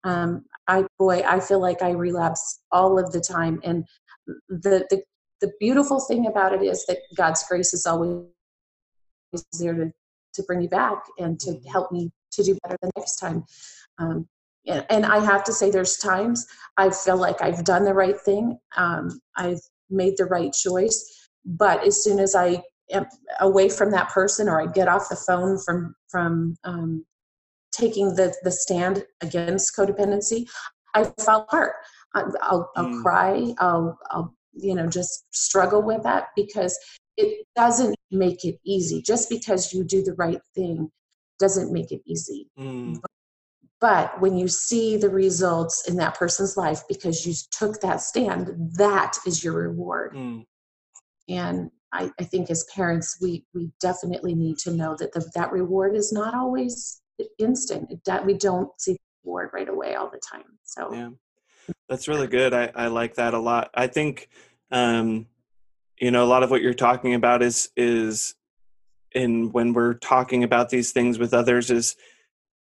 Um, 0.04 0.44
i 0.66 0.84
boy 0.98 1.22
i 1.26 1.40
feel 1.40 1.60
like 1.60 1.82
i 1.82 1.90
relapse 1.90 2.60
all 2.72 2.98
of 2.98 3.12
the 3.12 3.20
time. 3.20 3.60
And 3.62 3.86
the, 4.48 4.86
the 4.90 5.02
the 5.40 5.52
beautiful 5.60 6.00
thing 6.00 6.26
about 6.26 6.52
it 6.52 6.62
is 6.62 6.84
that 6.86 6.98
god's 7.16 7.44
grace 7.48 7.72
is 7.72 7.86
always 7.86 8.24
there 9.58 9.74
to 9.74 9.92
to 10.34 10.42
bring 10.44 10.60
you 10.60 10.68
back 10.68 11.02
and 11.18 11.40
to 11.40 11.50
mm-hmm. 11.50 11.68
help 11.68 11.90
me 11.90 12.10
to 12.30 12.42
do 12.42 12.56
better 12.62 12.76
the 12.82 12.90
next 12.96 13.16
time 13.16 13.44
um, 13.98 14.28
and 14.68 15.06
I 15.06 15.24
have 15.24 15.44
to 15.44 15.52
say, 15.52 15.70
there's 15.70 15.96
times 15.96 16.46
I 16.76 16.90
feel 16.90 17.16
like 17.16 17.40
I've 17.40 17.64
done 17.64 17.84
the 17.84 17.94
right 17.94 18.18
thing, 18.20 18.58
um, 18.76 19.20
I've 19.36 19.60
made 19.90 20.14
the 20.16 20.26
right 20.26 20.52
choice, 20.52 21.28
but 21.44 21.86
as 21.86 22.02
soon 22.02 22.18
as 22.18 22.34
I 22.34 22.62
am 22.92 23.06
away 23.40 23.68
from 23.68 23.90
that 23.92 24.10
person 24.10 24.48
or 24.48 24.60
I 24.60 24.66
get 24.66 24.88
off 24.88 25.08
the 25.08 25.16
phone 25.16 25.58
from 25.58 25.94
from 26.08 26.56
um, 26.64 27.04
taking 27.72 28.14
the 28.14 28.34
the 28.42 28.50
stand 28.50 29.04
against 29.22 29.74
codependency, 29.76 30.46
I 30.94 31.04
fall 31.20 31.42
apart. 31.42 31.74
I'll, 32.14 32.32
I'll, 32.42 32.70
I'll 32.76 32.86
mm. 32.86 33.02
cry. 33.02 33.54
I'll, 33.58 33.98
I'll 34.10 34.34
you 34.52 34.74
know 34.74 34.86
just 34.86 35.24
struggle 35.30 35.82
with 35.82 36.02
that 36.02 36.28
because 36.36 36.78
it 37.18 37.46
doesn't 37.56 37.96
make 38.10 38.44
it 38.44 38.58
easy. 38.64 39.02
Just 39.02 39.28
because 39.28 39.74
you 39.74 39.84
do 39.84 40.02
the 40.02 40.14
right 40.14 40.40
thing 40.54 40.90
doesn't 41.38 41.72
make 41.72 41.92
it 41.92 42.00
easy. 42.06 42.48
Mm. 42.58 43.00
But 43.80 44.20
when 44.20 44.36
you 44.36 44.48
see 44.48 44.96
the 44.96 45.10
results 45.10 45.88
in 45.88 45.96
that 45.96 46.14
person's 46.14 46.56
life 46.56 46.82
because 46.88 47.26
you 47.26 47.34
took 47.50 47.80
that 47.80 48.00
stand, 48.00 48.50
that 48.76 49.16
is 49.26 49.44
your 49.44 49.54
reward. 49.54 50.14
Mm. 50.14 50.44
And 51.28 51.70
I, 51.92 52.10
I, 52.18 52.24
think 52.24 52.50
as 52.50 52.64
parents, 52.74 53.18
we 53.20 53.44
we 53.54 53.70
definitely 53.80 54.34
need 54.34 54.58
to 54.58 54.72
know 54.72 54.96
that 54.98 55.12
the, 55.12 55.30
that 55.34 55.52
reward 55.52 55.94
is 55.94 56.12
not 56.12 56.34
always 56.34 57.00
instant. 57.38 57.90
It, 57.90 58.26
we 58.26 58.34
don't 58.34 58.70
see 58.80 58.92
the 58.92 58.98
reward 59.24 59.50
right 59.52 59.68
away 59.68 59.94
all 59.94 60.10
the 60.10 60.20
time. 60.20 60.58
So 60.64 60.92
yeah, 60.92 61.10
that's 61.88 62.08
really 62.08 62.26
good. 62.26 62.52
I, 62.52 62.70
I 62.74 62.86
like 62.88 63.14
that 63.14 63.34
a 63.34 63.38
lot. 63.38 63.70
I 63.74 63.86
think 63.86 64.28
um, 64.70 65.26
you 66.00 66.10
know 66.10 66.24
a 66.24 66.26
lot 66.26 66.42
of 66.42 66.50
what 66.50 66.62
you're 66.62 66.74
talking 66.74 67.14
about 67.14 67.42
is 67.42 67.70
is 67.76 68.34
in 69.12 69.50
when 69.52 69.72
we're 69.72 69.94
talking 69.94 70.44
about 70.44 70.68
these 70.68 70.92
things 70.92 71.18
with 71.18 71.34
others 71.34 71.70
is 71.70 71.96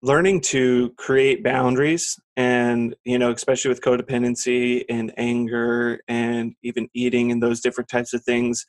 learning 0.02 0.40
to 0.40 0.92
create 0.98 1.44
boundaries 1.44 2.20
and 2.38 2.96
you 3.04 3.18
know 3.18 3.32
especially 3.32 3.70
with 3.70 3.82
codependency 3.82 4.84
and 4.90 5.12
anger 5.18 6.00
and 6.08 6.54
even 6.64 6.88
eating 6.94 7.32
and 7.32 7.42
those 7.42 7.62
different 7.62 7.90
types 7.90 8.14
of 8.14 8.24
things 8.24 8.66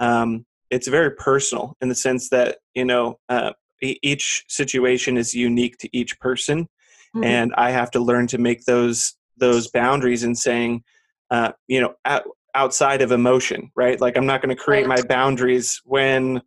um, 0.00 0.44
it's 0.70 0.88
very 0.88 1.10
personal 1.12 1.76
in 1.80 1.88
the 1.88 1.94
sense 1.94 2.28
that 2.30 2.58
you 2.74 2.84
know 2.84 3.18
uh, 3.28 3.52
each 3.80 4.44
situation 4.48 5.16
is 5.16 5.34
unique 5.34 5.76
to 5.78 5.88
each 5.96 6.18
person 6.18 6.64
mm-hmm. 7.14 7.24
and 7.24 7.54
i 7.56 7.70
have 7.70 7.90
to 7.90 8.00
learn 8.00 8.26
to 8.26 8.38
make 8.38 8.64
those 8.64 9.14
those 9.36 9.68
boundaries 9.70 10.24
and 10.24 10.36
saying 10.36 10.82
uh, 11.30 11.52
you 11.68 11.80
know 11.80 11.94
outside 12.54 13.02
of 13.02 13.12
emotion 13.12 13.70
right 13.76 14.00
like 14.00 14.16
i'm 14.16 14.26
not 14.26 14.42
going 14.42 14.54
to 14.54 14.62
create 14.62 14.86
my 14.86 15.00
boundaries 15.02 15.80
when 15.84 16.40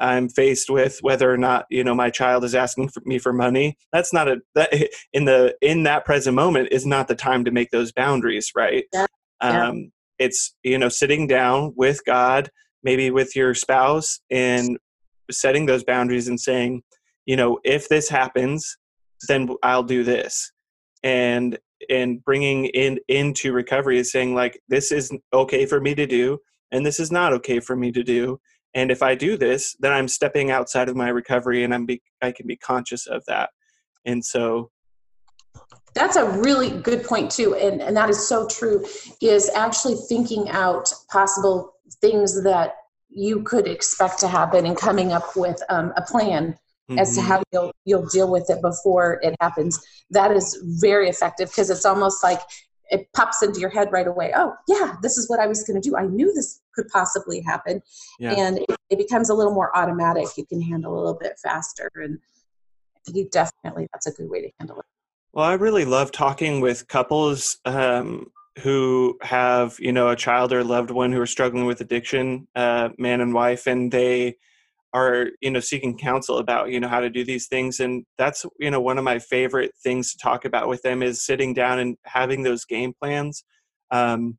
I'm 0.00 0.30
faced 0.30 0.70
with 0.70 0.98
whether 1.02 1.30
or 1.30 1.36
not 1.36 1.66
you 1.70 1.84
know 1.84 1.94
my 1.94 2.10
child 2.10 2.42
is 2.42 2.54
asking 2.54 2.88
for 2.88 3.02
me 3.04 3.18
for 3.18 3.32
money. 3.32 3.76
That's 3.92 4.12
not 4.12 4.28
a 4.28 4.38
that 4.54 4.72
in 5.12 5.26
the 5.26 5.54
in 5.60 5.84
that 5.84 6.04
present 6.04 6.34
moment 6.34 6.68
is 6.72 6.86
not 6.86 7.06
the 7.06 7.14
time 7.14 7.44
to 7.44 7.50
make 7.50 7.70
those 7.70 7.92
boundaries, 7.92 8.50
right? 8.56 8.84
Yeah. 8.92 9.06
Yeah. 9.42 9.68
Um, 9.68 9.92
it's 10.18 10.54
you 10.62 10.78
know 10.78 10.88
sitting 10.88 11.26
down 11.26 11.74
with 11.76 12.00
God, 12.06 12.50
maybe 12.82 13.10
with 13.10 13.36
your 13.36 13.54
spouse, 13.54 14.20
and 14.30 14.78
setting 15.30 15.66
those 15.66 15.84
boundaries 15.84 16.28
and 16.28 16.40
saying, 16.40 16.82
you 17.26 17.36
know, 17.36 17.58
if 17.62 17.88
this 17.88 18.08
happens, 18.08 18.76
then 19.28 19.48
I'll 19.62 19.82
do 19.82 20.02
this, 20.02 20.50
and 21.02 21.58
and 21.88 22.24
bringing 22.24 22.66
in 22.66 22.98
into 23.08 23.52
recovery 23.52 23.98
is 23.98 24.12
saying 24.12 24.34
like 24.34 24.60
this 24.68 24.92
is 24.92 25.12
okay 25.32 25.66
for 25.66 25.80
me 25.80 25.94
to 25.94 26.06
do, 26.06 26.38
and 26.72 26.84
this 26.84 27.00
is 27.00 27.10
not 27.10 27.32
okay 27.32 27.60
for 27.60 27.76
me 27.76 27.90
to 27.92 28.02
do, 28.02 28.40
and 28.74 28.90
if 28.90 29.02
i 29.02 29.14
do 29.14 29.36
this 29.36 29.76
then 29.80 29.92
i'm 29.92 30.08
stepping 30.08 30.50
outside 30.50 30.88
of 30.88 30.96
my 30.96 31.08
recovery 31.08 31.64
and 31.64 31.74
i'm 31.74 31.86
be, 31.86 32.02
i 32.22 32.32
can 32.32 32.46
be 32.46 32.56
conscious 32.56 33.06
of 33.06 33.24
that. 33.26 33.50
And 34.06 34.24
so 34.24 34.70
that's 35.94 36.16
a 36.16 36.24
really 36.38 36.70
good 36.70 37.04
point 37.04 37.30
too 37.30 37.54
and, 37.54 37.82
and 37.82 37.96
that 37.96 38.08
is 38.08 38.26
so 38.26 38.46
true 38.46 38.84
is 39.20 39.50
actually 39.54 39.96
thinking 40.08 40.48
out 40.50 40.92
possible 41.10 41.74
things 42.00 42.42
that 42.44 42.74
you 43.08 43.42
could 43.42 43.66
expect 43.66 44.20
to 44.20 44.28
happen 44.28 44.66
and 44.66 44.76
coming 44.76 45.12
up 45.12 45.36
with 45.36 45.60
um, 45.68 45.92
a 45.96 46.02
plan 46.02 46.56
mm-hmm. 46.90 46.98
as 46.98 47.14
to 47.14 47.22
how 47.22 47.42
you'll 47.52 47.72
you'll 47.84 48.06
deal 48.06 48.30
with 48.30 48.50
it 48.50 48.60
before 48.60 49.20
it 49.22 49.34
happens. 49.40 49.80
That 50.10 50.32
is 50.32 50.60
very 50.80 51.08
effective 51.08 51.48
because 51.48 51.70
it's 51.70 51.84
almost 51.84 52.22
like 52.22 52.40
it 52.90 53.08
pops 53.14 53.42
into 53.42 53.60
your 53.60 53.70
head 53.70 53.92
right 53.92 54.06
away. 54.06 54.32
Oh 54.34 54.54
yeah 54.68 54.96
this 55.02 55.16
is 55.16 55.28
what 55.30 55.40
i 55.40 55.46
was 55.46 55.62
going 55.62 55.80
to 55.80 55.88
do. 55.88 55.96
I 55.96 56.06
knew 56.06 56.32
this 56.34 56.60
could 56.74 56.88
possibly 56.88 57.40
happen. 57.40 57.82
Yeah. 58.18 58.34
and 58.36 58.58
it, 58.58 58.76
it, 58.90 58.98
becomes 58.98 59.30
a 59.30 59.34
little 59.34 59.54
more 59.54 59.76
automatic. 59.76 60.26
You 60.36 60.46
can 60.46 60.60
handle 60.60 60.94
a 60.94 60.98
little 60.98 61.18
bit 61.18 61.38
faster 61.42 61.90
and 61.94 62.18
you 63.06 63.28
definitely 63.30 63.88
that's 63.92 64.06
a 64.06 64.12
good 64.12 64.28
way 64.28 64.42
to 64.42 64.50
handle 64.58 64.78
it. 64.78 64.86
Well 65.32 65.44
i 65.44 65.54
really 65.54 65.84
love 65.84 66.10
talking 66.10 66.60
with 66.60 66.88
couples 66.88 67.58
um, 67.64 68.30
who 68.58 69.16
have 69.22 69.78
you 69.78 69.92
know 69.92 70.08
a 70.08 70.16
child 70.16 70.52
or 70.52 70.64
loved 70.64 70.90
one 70.90 71.12
who 71.12 71.20
are 71.20 71.26
struggling 71.26 71.66
with 71.66 71.80
addiction 71.80 72.48
uh, 72.56 72.88
man 72.98 73.20
and 73.20 73.32
wife 73.32 73.66
and 73.66 73.92
they 73.92 74.36
are 74.92 75.28
you 75.40 75.50
know 75.50 75.60
seeking 75.60 75.96
counsel 75.96 76.38
about 76.38 76.70
you 76.70 76.80
know 76.80 76.88
how 76.88 77.00
to 77.00 77.10
do 77.10 77.24
these 77.24 77.46
things 77.46 77.80
and 77.80 78.04
that's 78.18 78.44
you 78.58 78.70
know 78.70 78.80
one 78.80 78.98
of 78.98 79.04
my 79.04 79.18
favorite 79.18 79.72
things 79.82 80.12
to 80.12 80.18
talk 80.18 80.44
about 80.44 80.68
with 80.68 80.82
them 80.82 81.02
is 81.02 81.22
sitting 81.22 81.54
down 81.54 81.78
and 81.78 81.96
having 82.04 82.42
those 82.42 82.64
game 82.64 82.92
plans 83.00 83.44
um, 83.90 84.36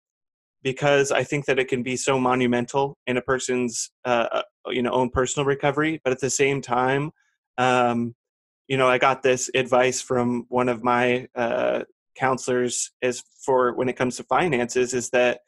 because 0.63 1.11
i 1.11 1.23
think 1.23 1.45
that 1.45 1.59
it 1.59 1.67
can 1.67 1.83
be 1.83 1.95
so 1.95 2.19
monumental 2.19 2.97
in 3.07 3.17
a 3.17 3.21
person's 3.21 3.91
uh, 4.05 4.27
uh, 4.31 4.41
you 4.67 4.81
know 4.81 4.91
own 4.91 5.09
personal 5.09 5.45
recovery 5.45 6.01
but 6.03 6.11
at 6.11 6.19
the 6.19 6.29
same 6.29 6.61
time 6.61 7.11
um, 7.57 8.13
you 8.67 8.77
know 8.77 8.87
i 8.87 8.97
got 8.97 9.23
this 9.23 9.49
advice 9.55 10.01
from 10.01 10.45
one 10.49 10.67
of 10.67 10.83
my 10.83 11.27
uh, 11.35 11.81
counselors 12.15 12.91
as 13.01 13.23
for 13.45 13.73
when 13.73 13.87
it 13.87 13.95
comes 13.95 14.17
to 14.17 14.23
finances 14.23 14.93
is 14.93 15.09
that 15.11 15.39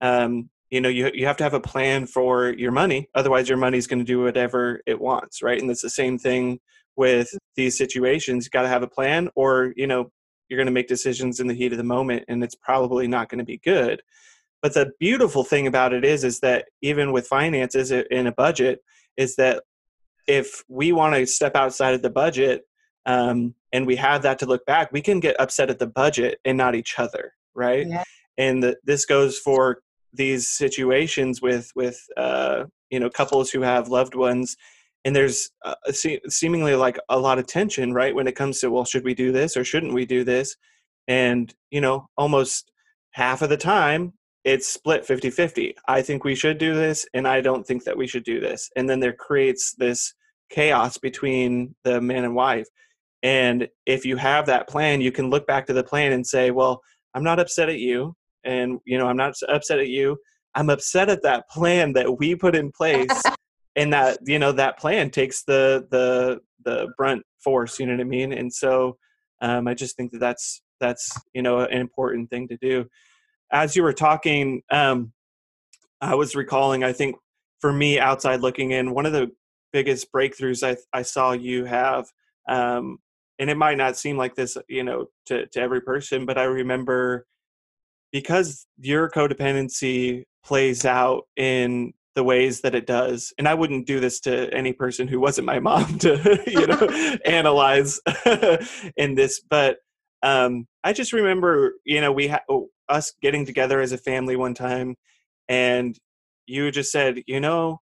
um, 0.00 0.48
you 0.72 0.80
know 0.80 0.88
you, 0.88 1.08
you 1.14 1.26
have 1.26 1.36
to 1.36 1.44
have 1.44 1.54
a 1.54 1.60
plan 1.60 2.06
for 2.06 2.52
your 2.54 2.72
money 2.72 3.08
otherwise 3.14 3.48
your 3.48 3.58
money's 3.58 3.86
going 3.86 4.00
to 4.00 4.04
do 4.04 4.22
whatever 4.22 4.80
it 4.86 5.00
wants 5.00 5.42
right 5.42 5.60
and 5.60 5.70
it's 5.70 5.82
the 5.82 5.90
same 5.90 6.18
thing 6.18 6.58
with 6.96 7.30
these 7.56 7.76
situations. 7.76 8.44
You 8.44 8.50
got 8.50 8.62
to 8.62 8.68
have 8.68 8.82
a 8.82 8.88
plan, 8.88 9.28
or 9.34 9.72
you 9.76 9.86
know, 9.86 10.10
you're 10.48 10.58
going 10.58 10.66
to 10.66 10.72
make 10.72 10.88
decisions 10.88 11.40
in 11.40 11.46
the 11.46 11.54
heat 11.54 11.72
of 11.72 11.78
the 11.78 11.84
moment, 11.84 12.24
and 12.28 12.42
it's 12.42 12.54
probably 12.54 13.06
not 13.06 13.28
going 13.28 13.38
to 13.38 13.44
be 13.44 13.58
good. 13.58 14.02
But 14.60 14.74
the 14.74 14.92
beautiful 15.00 15.44
thing 15.44 15.66
about 15.66 15.92
it 15.92 16.04
is, 16.04 16.22
is 16.24 16.40
that 16.40 16.66
even 16.82 17.12
with 17.12 17.26
finances 17.26 17.90
in 17.90 18.26
a 18.26 18.32
budget, 18.32 18.80
is 19.16 19.36
that 19.36 19.64
if 20.28 20.62
we 20.68 20.92
want 20.92 21.16
to 21.16 21.26
step 21.26 21.56
outside 21.56 21.94
of 21.94 22.02
the 22.02 22.10
budget 22.10 22.62
um, 23.06 23.54
and 23.72 23.86
we 23.86 23.96
have 23.96 24.22
that 24.22 24.38
to 24.38 24.46
look 24.46 24.64
back, 24.64 24.92
we 24.92 25.00
can 25.00 25.18
get 25.18 25.40
upset 25.40 25.68
at 25.68 25.80
the 25.80 25.86
budget 25.86 26.38
and 26.44 26.56
not 26.56 26.76
each 26.76 26.96
other, 26.96 27.32
right? 27.54 27.88
Yeah. 27.88 28.04
And 28.38 28.62
the, 28.62 28.76
this 28.84 29.04
goes 29.04 29.36
for 29.36 29.82
these 30.12 30.48
situations 30.48 31.40
with 31.40 31.70
with 31.74 32.00
uh, 32.16 32.64
you 32.90 33.00
know 33.00 33.10
couples 33.10 33.50
who 33.50 33.62
have 33.62 33.88
loved 33.88 34.14
ones 34.14 34.56
and 35.04 35.16
there's 35.16 35.50
uh, 35.64 35.74
se- 35.90 36.20
seemingly 36.28 36.76
like 36.76 36.98
a 37.08 37.18
lot 37.18 37.38
of 37.38 37.46
tension 37.46 37.92
right 37.92 38.14
when 38.14 38.26
it 38.26 38.36
comes 38.36 38.60
to 38.60 38.70
well 38.70 38.84
should 38.84 39.04
we 39.04 39.14
do 39.14 39.32
this 39.32 39.56
or 39.56 39.64
shouldn't 39.64 39.94
we 39.94 40.06
do 40.06 40.24
this? 40.24 40.56
And 41.08 41.52
you 41.70 41.80
know 41.80 42.08
almost 42.16 42.70
half 43.12 43.42
of 43.42 43.48
the 43.48 43.56
time 43.56 44.12
it's 44.44 44.66
split 44.66 45.06
50-50 45.06 45.74
i 45.86 46.02
think 46.02 46.24
we 46.24 46.34
should 46.34 46.58
do 46.58 46.74
this 46.74 47.06
and 47.14 47.28
i 47.28 47.40
don't 47.40 47.64
think 47.64 47.84
that 47.84 47.96
we 47.96 48.06
should 48.06 48.24
do 48.24 48.40
this. 48.40 48.70
And 48.76 48.88
then 48.88 49.00
there 49.00 49.12
creates 49.12 49.74
this 49.76 50.14
chaos 50.50 50.98
between 50.98 51.74
the 51.84 52.00
man 52.00 52.24
and 52.24 52.34
wife. 52.34 52.66
And 53.22 53.68
if 53.86 54.04
you 54.04 54.16
have 54.16 54.46
that 54.46 54.68
plan 54.68 55.00
you 55.00 55.12
can 55.12 55.30
look 55.30 55.46
back 55.46 55.66
to 55.66 55.72
the 55.72 55.84
plan 55.84 56.12
and 56.12 56.26
say 56.26 56.50
well 56.50 56.82
i'm 57.14 57.24
not 57.24 57.40
upset 57.40 57.68
at 57.68 57.78
you 57.78 58.14
and 58.44 58.78
you 58.84 58.98
know 58.98 59.06
i'm 59.06 59.16
not 59.16 59.34
upset 59.48 59.78
at 59.78 59.88
you. 59.88 60.16
I'm 60.54 60.68
upset 60.68 61.08
at 61.08 61.22
that 61.22 61.48
plan 61.48 61.94
that 61.94 62.18
we 62.18 62.34
put 62.34 62.54
in 62.54 62.70
place 62.72 63.22
and 63.76 63.92
that 63.92 64.18
you 64.26 64.38
know 64.38 64.52
that 64.52 64.78
plan 64.78 65.10
takes 65.10 65.44
the 65.44 65.86
the 65.90 66.40
the 66.64 66.88
brunt 66.96 67.24
force 67.42 67.78
you 67.78 67.86
know 67.86 67.94
what 67.94 68.00
i 68.00 68.04
mean? 68.04 68.32
And 68.32 68.52
so 68.52 68.96
um, 69.40 69.66
i 69.66 69.74
just 69.74 69.96
think 69.96 70.12
that 70.12 70.20
that's 70.20 70.62
that's 70.80 71.18
you 71.34 71.42
know 71.42 71.60
an 71.60 71.80
important 71.80 72.30
thing 72.30 72.48
to 72.48 72.56
do. 72.58 72.86
As 73.50 73.76
you 73.76 73.82
were 73.82 73.92
talking 73.92 74.62
um, 74.70 75.12
i 76.00 76.14
was 76.14 76.34
recalling 76.34 76.84
i 76.84 76.92
think 76.92 77.16
for 77.60 77.72
me 77.72 77.98
outside 77.98 78.40
looking 78.40 78.72
in 78.72 78.92
one 78.92 79.06
of 79.06 79.12
the 79.12 79.30
biggest 79.72 80.12
breakthroughs 80.12 80.66
i, 80.66 80.76
I 80.92 81.02
saw 81.02 81.32
you 81.32 81.64
have 81.64 82.06
um, 82.48 82.98
and 83.38 83.48
it 83.48 83.56
might 83.56 83.78
not 83.78 83.96
seem 83.96 84.18
like 84.18 84.34
this 84.34 84.56
you 84.68 84.84
know 84.84 85.06
to, 85.26 85.46
to 85.46 85.60
every 85.60 85.80
person 85.80 86.26
but 86.26 86.36
i 86.36 86.44
remember 86.44 87.26
because 88.12 88.66
your 88.78 89.10
codependency 89.10 90.24
plays 90.44 90.84
out 90.84 91.24
in 91.36 91.92
the 92.14 92.22
ways 92.22 92.60
that 92.60 92.74
it 92.74 92.86
does 92.86 93.32
and 93.38 93.48
i 93.48 93.54
wouldn't 93.54 93.86
do 93.86 93.98
this 93.98 94.20
to 94.20 94.52
any 94.52 94.72
person 94.72 95.08
who 95.08 95.18
wasn't 95.18 95.46
my 95.46 95.58
mom 95.68 95.98
to 95.98 96.42
you 96.46 96.66
know 96.66 97.18
analyze 97.24 98.00
in 98.96 99.14
this 99.14 99.40
but 99.48 99.78
um 100.22 100.66
i 100.84 100.92
just 100.92 101.12
remember 101.12 101.74
you 101.84 102.00
know 102.00 102.12
we 102.12 102.28
had 102.28 102.42
oh, 102.48 102.68
us 102.88 103.14
getting 103.22 103.46
together 103.46 103.80
as 103.80 103.92
a 103.92 103.98
family 103.98 104.36
one 104.36 104.54
time 104.54 104.94
and 105.48 105.98
you 106.46 106.70
just 106.70 106.92
said 106.92 107.22
you 107.26 107.40
know 107.40 107.78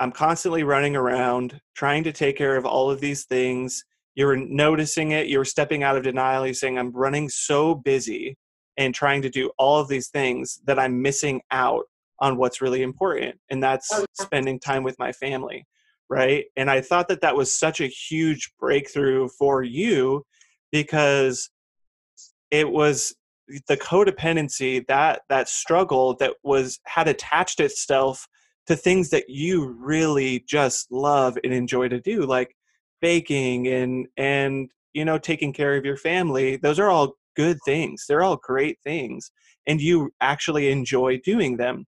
i'm 0.00 0.12
constantly 0.12 0.62
running 0.62 0.96
around 0.96 1.60
trying 1.74 2.04
to 2.04 2.12
take 2.12 2.38
care 2.38 2.56
of 2.56 2.64
all 2.64 2.90
of 2.90 3.00
these 3.00 3.24
things. 3.24 3.84
You 4.14 4.26
were 4.26 4.36
noticing 4.36 5.12
it 5.12 5.28
you 5.28 5.38
were 5.38 5.44
stepping 5.44 5.84
out 5.84 5.96
of 5.96 6.02
denial 6.02 6.44
you're 6.44 6.54
saying 6.54 6.76
i'm 6.76 6.90
running 6.90 7.28
so 7.28 7.76
busy 7.76 8.36
and 8.78 8.94
trying 8.94 9.20
to 9.20 9.28
do 9.28 9.50
all 9.58 9.78
of 9.78 9.88
these 9.88 10.08
things 10.08 10.60
that 10.64 10.78
i'm 10.78 11.02
missing 11.02 11.42
out 11.50 11.84
on 12.20 12.38
what's 12.38 12.62
really 12.62 12.82
important 12.82 13.38
and 13.50 13.62
that's 13.62 13.90
oh, 13.92 14.04
spending 14.14 14.58
time 14.58 14.82
with 14.82 14.98
my 14.98 15.12
family 15.12 15.66
right? 16.10 16.46
And 16.56 16.70
i 16.70 16.80
thought 16.80 17.08
that 17.08 17.20
that 17.20 17.36
was 17.36 17.52
such 17.52 17.80
a 17.80 17.86
huge 17.86 18.52
breakthrough 18.58 19.28
for 19.28 19.62
you 19.62 20.24
because 20.72 21.50
it 22.50 22.70
was 22.70 23.14
the 23.66 23.76
codependency 23.76 24.86
that 24.88 25.22
that 25.28 25.48
struggle 25.48 26.14
that 26.16 26.34
was 26.42 26.80
had 26.84 27.08
attached 27.08 27.60
itself 27.60 28.26
to 28.66 28.76
things 28.76 29.10
that 29.10 29.28
you 29.28 29.66
really 29.80 30.44
just 30.46 30.90
love 30.92 31.38
and 31.42 31.52
enjoy 31.52 31.88
to 31.88 32.00
do 32.00 32.22
like 32.22 32.54
baking 33.00 33.66
and 33.68 34.06
and 34.16 34.70
you 34.92 35.04
know 35.04 35.18
taking 35.18 35.52
care 35.52 35.76
of 35.76 35.84
your 35.84 35.96
family. 35.96 36.56
Those 36.56 36.78
are 36.78 36.90
all 36.90 37.14
good 37.38 37.56
things 37.64 38.04
they're 38.08 38.22
all 38.22 38.36
great 38.36 38.76
things 38.82 39.30
and 39.68 39.80
you 39.80 40.10
actually 40.20 40.70
enjoy 40.70 41.16
doing 41.18 41.56
them 41.56 41.86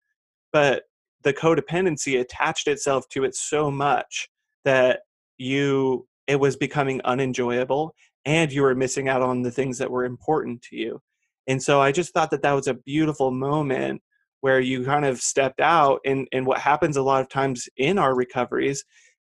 but 0.52 0.84
the 1.22 1.34
codependency 1.34 2.20
attached 2.20 2.68
itself 2.68 3.08
to 3.10 3.24
it 3.24 3.36
so 3.36 3.70
much 3.70 4.28
that 4.64 5.02
you 5.38 6.08
it 6.26 6.40
was 6.40 6.56
becoming 6.56 7.00
unenjoyable 7.06 7.94
and 8.26 8.52
you 8.52 8.64
were 8.64 8.74
missing 8.74 9.08
out 9.08 9.22
on 9.22 9.44
the 9.44 9.52
things 9.52 9.78
that 9.78 9.92
were 9.92 10.04
important 10.04 10.60
to 10.64 10.76
you 10.76 11.00
and 11.46 11.62
so 11.62 11.80
i 11.80 11.92
just 11.92 12.12
thought 12.12 12.32
that 12.32 12.42
that 12.42 12.54
was 12.54 12.68
a 12.68 12.74
beautiful 12.74 13.30
moment 13.30 14.02
where 14.42 14.60
you 14.60 14.84
kind 14.84 15.06
of 15.06 15.22
stepped 15.22 15.62
out 15.62 16.00
and 16.06 16.28
and 16.32 16.48
what 16.48 16.58
happens 16.58 16.98
a 16.98 17.04
lot 17.04 17.22
of 17.22 17.30
times 17.30 17.70
in 17.78 18.00
our 18.00 18.16
recoveries 18.16 18.84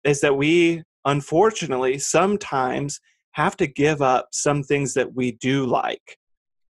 is 0.02 0.20
that 0.20 0.36
we 0.36 0.82
unfortunately 1.04 1.98
sometimes 1.98 3.00
have 3.32 3.56
to 3.56 3.66
give 3.66 4.02
up 4.02 4.28
some 4.32 4.62
things 4.62 4.94
that 4.94 5.14
we 5.14 5.32
do 5.32 5.66
like 5.66 6.18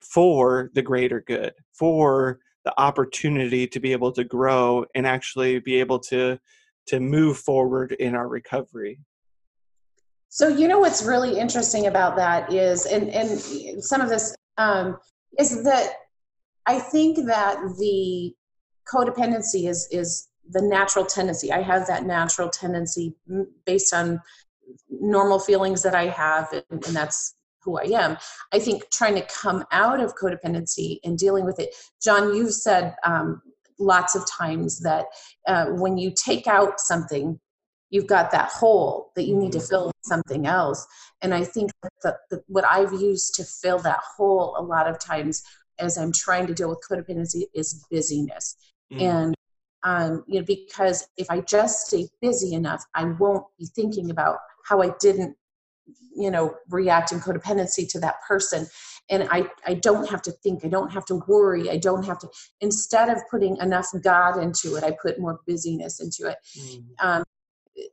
for 0.01 0.71
the 0.73 0.81
greater 0.81 1.21
good 1.21 1.53
for 1.73 2.39
the 2.63 2.73
opportunity 2.79 3.67
to 3.67 3.79
be 3.79 3.91
able 3.91 4.11
to 4.11 4.23
grow 4.23 4.85
and 4.95 5.05
actually 5.05 5.59
be 5.59 5.75
able 5.79 5.99
to 5.99 6.39
to 6.87 6.99
move 6.99 7.37
forward 7.37 7.93
in 7.93 8.15
our 8.15 8.27
recovery. 8.27 8.99
So 10.29 10.47
you 10.47 10.67
know 10.67 10.79
what's 10.79 11.03
really 11.03 11.39
interesting 11.39 11.87
about 11.87 12.15
that 12.17 12.53
is 12.53 12.85
and 12.85 13.09
and 13.09 13.83
some 13.83 14.01
of 14.01 14.09
this 14.09 14.35
um, 14.57 14.97
is 15.37 15.63
that 15.63 15.93
i 16.65 16.79
think 16.79 17.17
that 17.25 17.57
the 17.77 18.33
codependency 18.87 19.67
is 19.67 19.87
is 19.91 20.29
the 20.51 20.61
natural 20.61 21.05
tendency. 21.05 21.51
I 21.51 21.61
have 21.61 21.87
that 21.87 22.05
natural 22.05 22.49
tendency 22.49 23.15
based 23.65 23.93
on 23.93 24.21
normal 24.89 25.39
feelings 25.39 25.81
that 25.83 25.95
i 25.95 26.05
have 26.07 26.51
and, 26.51 26.85
and 26.85 26.95
that's 26.95 27.35
who 27.65 27.77
I 27.77 27.85
am. 27.99 28.17
I 28.53 28.59
think 28.59 28.89
trying 28.91 29.15
to 29.15 29.23
come 29.23 29.65
out 29.71 29.99
of 29.99 30.15
codependency 30.15 30.99
and 31.03 31.17
dealing 31.17 31.45
with 31.45 31.59
it. 31.59 31.75
John, 32.01 32.35
you've 32.35 32.53
said 32.53 32.95
um, 33.03 33.41
lots 33.79 34.15
of 34.15 34.29
times 34.29 34.79
that 34.81 35.05
uh, 35.47 35.65
when 35.71 35.97
you 35.97 36.13
take 36.15 36.47
out 36.47 36.79
something, 36.79 37.39
you've 37.89 38.07
got 38.07 38.31
that 38.31 38.49
hole 38.49 39.11
that 39.15 39.23
you 39.23 39.35
need 39.35 39.51
to 39.53 39.57
mm-hmm. 39.57 39.67
fill 39.67 39.85
with 39.87 39.95
something 40.03 40.45
else. 40.47 40.85
And 41.21 41.33
I 41.33 41.43
think 41.43 41.71
that 42.03 42.17
the, 42.29 42.41
what 42.47 42.65
I've 42.65 42.93
used 42.93 43.35
to 43.35 43.43
fill 43.43 43.79
that 43.79 44.01
hole 44.15 44.55
a 44.57 44.63
lot 44.63 44.87
of 44.87 44.99
times 44.99 45.43
as 45.79 45.97
I'm 45.97 46.11
trying 46.11 46.47
to 46.47 46.53
deal 46.53 46.69
with 46.69 46.79
codependency 46.89 47.43
is 47.53 47.85
busyness. 47.91 48.55
Mm. 48.93 49.01
And 49.01 49.34
um, 49.85 50.23
you 50.27 50.39
know, 50.39 50.45
because 50.45 51.07
if 51.15 51.29
I 51.29 51.41
just 51.41 51.87
stay 51.87 52.09
busy 52.21 52.53
enough, 52.53 52.83
I 52.95 53.05
won't 53.05 53.45
be 53.57 53.67
thinking 53.67 54.09
about 54.09 54.37
how 54.65 54.81
I 54.81 54.89
didn't 54.99 55.37
you 56.15 56.31
know 56.31 56.55
react 56.69 57.11
in 57.11 57.19
codependency 57.19 57.87
to 57.87 57.99
that 57.99 58.15
person 58.27 58.65
and 59.09 59.27
i 59.29 59.45
i 59.67 59.73
don't 59.73 60.09
have 60.09 60.21
to 60.21 60.31
think 60.31 60.65
i 60.65 60.67
don't 60.67 60.91
have 60.91 61.05
to 61.05 61.21
worry 61.27 61.69
i 61.69 61.77
don't 61.77 62.03
have 62.03 62.17
to 62.17 62.27
instead 62.61 63.09
of 63.09 63.19
putting 63.29 63.57
enough 63.57 63.87
god 64.01 64.41
into 64.41 64.75
it 64.75 64.83
i 64.83 64.91
put 65.01 65.19
more 65.19 65.39
busyness 65.45 65.99
into 65.99 66.31
it 66.31 66.37
mm. 66.57 66.83
um, 67.01 67.23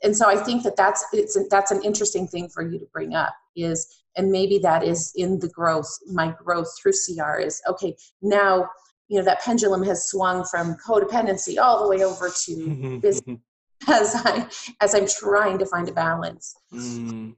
and 0.03 0.17
so 0.17 0.27
i 0.29 0.37
think 0.37 0.63
that 0.63 0.77
that's 0.77 1.05
it's 1.13 1.37
that's 1.51 1.71
an 1.71 1.83
interesting 1.83 2.27
thing 2.27 2.49
for 2.49 2.63
you 2.63 2.79
to 2.79 2.87
bring 2.93 3.15
up 3.15 3.35
is 3.57 4.05
and 4.17 4.31
maybe 4.31 4.59
that 4.59 4.83
is 4.83 5.13
in 5.17 5.39
the 5.41 5.49
growth 5.49 5.99
my 6.07 6.33
growth 6.43 6.69
through 6.81 6.93
cr 6.93 7.41
is 7.41 7.61
okay 7.69 7.95
now 8.23 8.67
you 9.13 9.19
know 9.19 9.25
that 9.25 9.43
pendulum 9.43 9.83
has 9.83 10.09
swung 10.09 10.45
from 10.45 10.75
codependency 10.77 11.59
all 11.59 11.83
the 11.83 11.89
way 11.89 12.03
over 12.03 12.31
to 12.45 12.99
business 13.03 13.39
as 13.89 14.15
i 14.25 14.49
as 14.81 14.95
i'm 14.95 15.07
trying 15.07 15.59
to 15.59 15.67
find 15.67 15.89
a 15.89 15.93
balance 15.93 16.55
mm. 16.73 17.35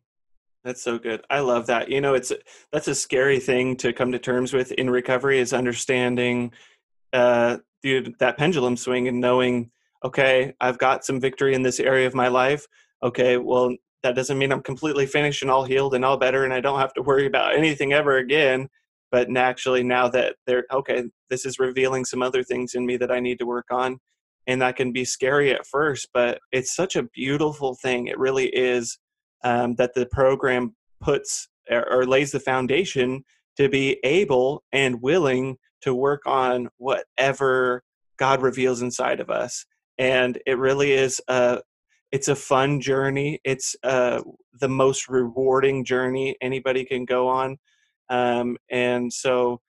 That's 0.65 0.83
so 0.83 0.99
good. 0.99 1.23
I 1.29 1.41
love 1.41 1.67
that. 1.67 1.91
You 1.91 2.01
know, 2.01 2.15
it's 2.15 2.33
that's 2.73 2.89
a 2.89 2.95
scary 2.95 3.39
thing 3.39 3.77
to 3.77 3.93
come 3.93 4.11
to 4.13 4.19
terms 4.19 4.55
with 4.55 4.73
in 4.73 4.89
recovery 4.89 5.39
is 5.39 5.53
understanding 5.53 6.53
uh, 7.13 7.59
the, 7.83 8.15
that 8.19 8.39
pendulum 8.39 8.77
swing 8.79 9.07
and 9.07 9.21
knowing, 9.21 9.71
okay, 10.03 10.55
I've 10.63 10.79
got 10.79 11.05
some 11.05 11.21
victory 11.21 11.55
in 11.55 11.63
this 11.63 11.81
area 11.81 12.07
of 12.07 12.15
my 12.15 12.29
life. 12.29 12.67
Okay, 13.03 13.37
well, 13.37 13.77
that 14.03 14.17
doesn't 14.17 14.39
mean 14.39 14.53
I'm 14.53 14.63
completely 14.63 15.05
finished 15.05 15.43
and 15.43 15.51
all 15.51 15.65
healed 15.65 15.95
and 15.95 16.05
all 16.05 16.17
better, 16.17 16.45
and 16.45 16.53
I 16.53 16.61
don't 16.61 16.81
have 16.81 16.95
to 16.95 17.03
worry 17.03 17.27
about 17.27 17.55
anything 17.55 17.93
ever 17.93 18.17
again. 18.17 18.69
But 19.13 19.35
actually, 19.37 19.83
now 19.83 20.09
that 20.09 20.37
they're 20.47 20.65
okay, 20.73 21.05
this 21.35 21.45
is 21.45 21.59
revealing 21.59 22.05
some 22.05 22.23
other 22.23 22.45
things 22.45 22.75
in 22.75 22.87
me 22.87 22.97
that 22.97 23.11
I 23.11 23.19
need 23.19 23.41
to 23.41 23.47
work 23.47 23.67
on, 23.73 23.99
and 24.47 24.63
that 24.63 24.77
can 24.77 24.93
be 24.93 25.05
scary 25.05 25.53
at 25.53 25.67
first, 25.67 26.09
but 26.15 26.39
it's 26.53 26.77
such 26.77 26.95
a 26.95 27.03
beautiful 27.03 27.75
thing. 27.75 28.07
It 28.07 28.21
really 28.21 28.47
is 28.47 28.99
um, 29.43 29.75
that 29.75 29.95
the 29.95 30.07
program 30.07 30.77
puts 31.01 31.49
or, 31.69 31.93
or 31.93 32.07
lays 32.07 32.31
the 32.31 32.39
foundation 32.39 33.25
to 33.57 33.69
be 33.69 33.99
able 34.05 34.63
and 34.71 35.03
willing 35.03 35.57
to 35.81 35.93
work 35.93 36.23
on 36.25 36.69
whatever 36.77 37.83
God 38.17 38.41
reveals 38.41 38.81
inside 38.81 39.19
of 39.19 39.29
us. 39.29 39.67
And 39.99 40.39
it 40.47 40.57
really 40.57 40.93
is 40.93 41.21
a 41.27 41.63
it's 42.13 42.29
a 42.29 42.37
fun 42.37 42.81
journey. 42.81 43.41
It's 43.43 43.75
uh, 43.83 44.23
the 44.61 44.69
most 44.69 45.09
rewarding 45.09 45.85
journey 45.85 46.37
anybody 46.41 46.85
can 46.85 47.05
go 47.05 47.27
on, 47.27 47.57
um, 48.09 48.57
and 48.71 49.13
so 49.13 49.61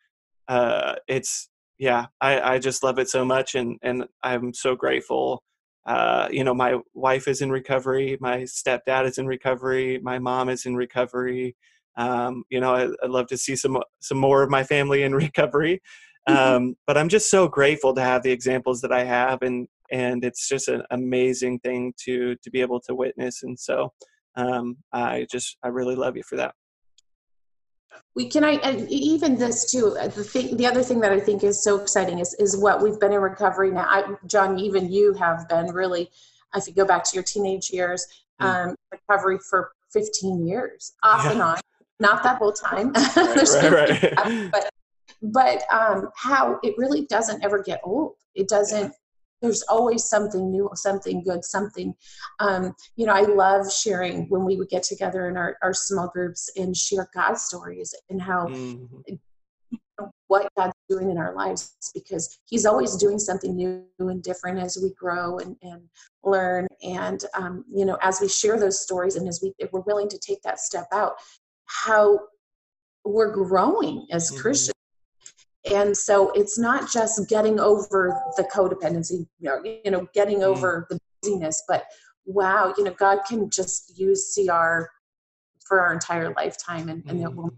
uh, 0.47 0.95
it's 1.07 1.49
yeah, 1.77 2.07
I, 2.21 2.55
I 2.55 2.59
just 2.59 2.83
love 2.83 2.99
it 2.99 3.09
so 3.09 3.25
much, 3.25 3.55
and 3.55 3.77
and 3.81 4.05
I'm 4.23 4.53
so 4.53 4.75
grateful. 4.75 5.43
Uh, 5.85 6.27
you 6.31 6.43
know, 6.43 6.53
my 6.53 6.79
wife 6.93 7.27
is 7.27 7.41
in 7.41 7.51
recovery, 7.51 8.17
my 8.19 8.39
stepdad 8.39 9.05
is 9.05 9.17
in 9.17 9.27
recovery, 9.27 9.99
my 10.01 10.17
mom 10.19 10.49
is 10.49 10.65
in 10.65 10.75
recovery. 10.75 11.55
Um, 11.97 12.43
you 12.49 12.59
know, 12.59 12.73
I, 12.73 12.85
would 12.87 13.11
love 13.11 13.27
to 13.27 13.37
see 13.37 13.55
some 13.55 13.77
some 13.99 14.17
more 14.17 14.41
of 14.43 14.49
my 14.49 14.63
family 14.63 15.03
in 15.03 15.13
recovery. 15.25 15.81
Mm-hmm. 16.27 16.55
Um, 16.55 16.75
but 16.87 16.97
I'm 16.97 17.09
just 17.09 17.29
so 17.29 17.47
grateful 17.47 17.93
to 17.93 18.01
have 18.01 18.23
the 18.23 18.31
examples 18.31 18.81
that 18.81 18.91
I 18.91 19.03
have, 19.03 19.41
and 19.41 19.67
and 19.91 20.23
it's 20.25 20.47
just 20.47 20.67
an 20.69 20.83
amazing 20.91 21.59
thing 21.59 21.93
to 22.05 22.35
to 22.35 22.49
be 22.51 22.61
able 22.61 22.79
to 22.81 22.95
witness. 22.95 23.43
And 23.43 23.59
so, 23.59 23.93
um, 24.35 24.77
I 24.93 25.27
just 25.31 25.57
I 25.63 25.67
really 25.69 25.95
love 25.95 26.17
you 26.17 26.23
for 26.23 26.37
that 26.37 26.55
we 28.15 28.29
can 28.29 28.43
I 28.43 28.59
even 28.89 29.37
this 29.37 29.69
too. 29.71 29.97
Uh, 29.97 30.07
the 30.07 30.23
thing, 30.23 30.55
the 30.57 30.65
other 30.65 30.81
thing 30.81 30.99
that 31.01 31.11
I 31.11 31.19
think 31.19 31.43
is 31.43 31.63
so 31.63 31.79
exciting 31.79 32.19
is 32.19 32.33
is 32.39 32.57
what 32.57 32.81
we've 32.81 32.99
been 32.99 33.11
in 33.11 33.19
recovery 33.19 33.71
now. 33.71 33.85
I, 33.87 34.15
John, 34.25 34.57
even 34.59 34.91
you 34.91 35.13
have 35.13 35.47
been 35.49 35.67
really. 35.67 36.09
If 36.55 36.67
you 36.67 36.73
go 36.73 36.85
back 36.85 37.03
to 37.03 37.13
your 37.13 37.23
teenage 37.23 37.69
years, 37.69 38.07
mm. 38.41 38.45
um, 38.45 38.75
recovery 38.89 39.39
for 39.49 39.73
15 39.91 40.47
years, 40.47 40.93
off 41.03 41.25
yeah. 41.25 41.31
and 41.31 41.41
on, 41.41 41.57
not 41.99 42.23
that 42.23 42.37
whole 42.37 42.53
time, 42.53 42.93
right, 42.93 43.15
right, 43.15 44.13
right. 44.17 44.51
but 44.51 44.69
but 45.21 45.63
um, 45.69 46.09
how 46.15 46.59
it 46.63 46.75
really 46.77 47.05
doesn't 47.07 47.43
ever 47.43 47.61
get 47.61 47.81
old. 47.83 48.13
It 48.35 48.47
doesn't 48.47 48.93
there's 49.41 49.63
always 49.63 50.03
something 50.03 50.51
new 50.51 50.69
something 50.73 51.23
good 51.23 51.43
something 51.43 51.93
um, 52.39 52.73
you 52.95 53.05
know 53.05 53.13
i 53.13 53.21
love 53.21 53.71
sharing 53.71 54.27
when 54.29 54.43
we 54.43 54.57
would 54.57 54.69
get 54.69 54.83
together 54.83 55.27
in 55.27 55.37
our, 55.37 55.57
our 55.61 55.73
small 55.73 56.07
groups 56.07 56.49
and 56.57 56.75
share 56.75 57.09
god 57.13 57.37
stories 57.37 57.93
and 58.09 58.21
how 58.21 58.47
mm-hmm. 58.47 59.13
what 60.27 60.47
god's 60.57 60.73
doing 60.89 61.09
in 61.09 61.17
our 61.17 61.35
lives 61.35 61.75
because 61.93 62.39
he's 62.45 62.65
always 62.65 62.95
doing 62.95 63.19
something 63.19 63.55
new 63.55 63.83
and 63.99 64.23
different 64.23 64.59
as 64.59 64.77
we 64.81 64.93
grow 64.93 65.39
and, 65.39 65.55
and 65.61 65.81
learn 66.23 66.67
and 66.83 67.25
um, 67.33 67.63
you 67.73 67.85
know 67.85 67.97
as 68.01 68.19
we 68.21 68.27
share 68.27 68.59
those 68.59 68.81
stories 68.81 69.15
and 69.15 69.27
as 69.27 69.39
we 69.41 69.53
if 69.59 69.71
we're 69.71 69.81
willing 69.81 70.09
to 70.09 70.17
take 70.19 70.41
that 70.41 70.59
step 70.59 70.87
out 70.91 71.13
how 71.65 72.19
we're 73.03 73.31
growing 73.31 74.07
as 74.11 74.31
mm-hmm. 74.31 74.41
christians 74.41 74.75
and 75.71 75.95
so 75.95 76.31
it's 76.31 76.57
not 76.57 76.91
just 76.91 77.27
getting 77.27 77.59
over 77.59 78.19
the 78.37 78.43
codependency 78.43 79.27
you 79.39 79.49
know, 79.49 79.61
you 79.63 79.91
know 79.91 80.07
getting 80.13 80.39
mm. 80.39 80.43
over 80.45 80.87
the 80.89 80.99
busyness 81.21 81.63
but 81.67 81.85
wow 82.25 82.73
you 82.77 82.83
know 82.83 82.93
god 82.97 83.19
can 83.27 83.49
just 83.49 83.97
use 83.97 84.33
cr 84.35 84.83
for 85.65 85.81
our 85.81 85.93
entire 85.93 86.31
lifetime 86.35 86.89
and, 86.89 87.03
and 87.07 87.21
it 87.21 87.33
will 87.33 87.49
mm. 87.49 87.57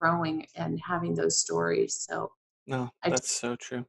growing 0.00 0.46
and 0.56 0.80
having 0.84 1.14
those 1.14 1.38
stories 1.38 2.06
so 2.08 2.30
no 2.66 2.90
that's 3.02 3.20
just, 3.20 3.40
so 3.40 3.56
true 3.56 3.84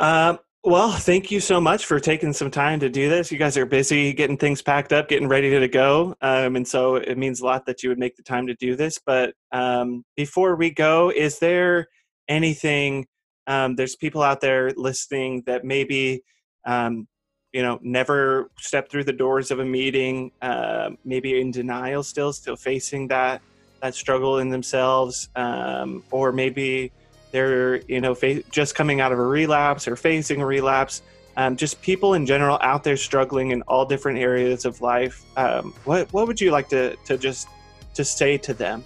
um 0.00 0.38
well, 0.64 0.92
thank 0.92 1.30
you 1.30 1.40
so 1.40 1.60
much 1.60 1.84
for 1.84 2.00
taking 2.00 2.32
some 2.32 2.50
time 2.50 2.80
to 2.80 2.88
do 2.88 3.10
this. 3.10 3.30
You 3.30 3.36
guys 3.36 3.58
are 3.58 3.66
busy 3.66 4.14
getting 4.14 4.38
things 4.38 4.62
packed 4.62 4.94
up, 4.94 5.08
getting 5.08 5.28
ready 5.28 5.50
to 5.50 5.68
go. 5.68 6.16
Um, 6.22 6.56
and 6.56 6.66
so 6.66 6.96
it 6.96 7.18
means 7.18 7.40
a 7.40 7.44
lot 7.44 7.66
that 7.66 7.82
you 7.82 7.90
would 7.90 7.98
make 7.98 8.16
the 8.16 8.22
time 8.22 8.46
to 8.46 8.54
do 8.54 8.74
this. 8.74 8.98
But 9.04 9.34
um, 9.52 10.04
before 10.16 10.56
we 10.56 10.70
go, 10.70 11.10
is 11.10 11.38
there 11.38 11.88
anything, 12.28 13.06
um, 13.46 13.76
there's 13.76 13.94
people 13.94 14.22
out 14.22 14.40
there 14.40 14.70
listening 14.74 15.42
that 15.44 15.66
maybe, 15.66 16.22
um, 16.64 17.08
you 17.52 17.62
know, 17.62 17.78
never 17.82 18.50
stepped 18.58 18.90
through 18.90 19.04
the 19.04 19.12
doors 19.12 19.50
of 19.50 19.58
a 19.58 19.64
meeting, 19.66 20.32
uh, 20.40 20.90
maybe 21.04 21.42
in 21.42 21.50
denial 21.50 22.02
still, 22.02 22.32
still 22.32 22.56
facing 22.56 23.06
that, 23.08 23.42
that 23.82 23.94
struggle 23.94 24.38
in 24.38 24.48
themselves, 24.48 25.28
um, 25.36 26.02
or 26.10 26.32
maybe 26.32 26.90
they're 27.34 27.82
you 27.88 28.00
know 28.00 28.14
fa- 28.14 28.44
just 28.50 28.76
coming 28.76 29.00
out 29.00 29.10
of 29.10 29.18
a 29.18 29.26
relapse 29.26 29.88
or 29.88 29.96
facing 29.96 30.40
a 30.40 30.46
relapse. 30.46 31.02
Um, 31.36 31.56
just 31.56 31.82
people 31.82 32.14
in 32.14 32.26
general 32.26 32.58
out 32.60 32.84
there 32.84 32.96
struggling 32.96 33.50
in 33.50 33.62
all 33.62 33.84
different 33.84 34.20
areas 34.20 34.64
of 34.64 34.80
life. 34.80 35.24
Um, 35.36 35.74
what, 35.82 36.12
what 36.12 36.28
would 36.28 36.40
you 36.40 36.52
like 36.52 36.68
to, 36.68 36.94
to 37.06 37.18
just 37.18 37.48
to 37.94 38.04
say 38.04 38.38
to 38.38 38.54
them? 38.54 38.84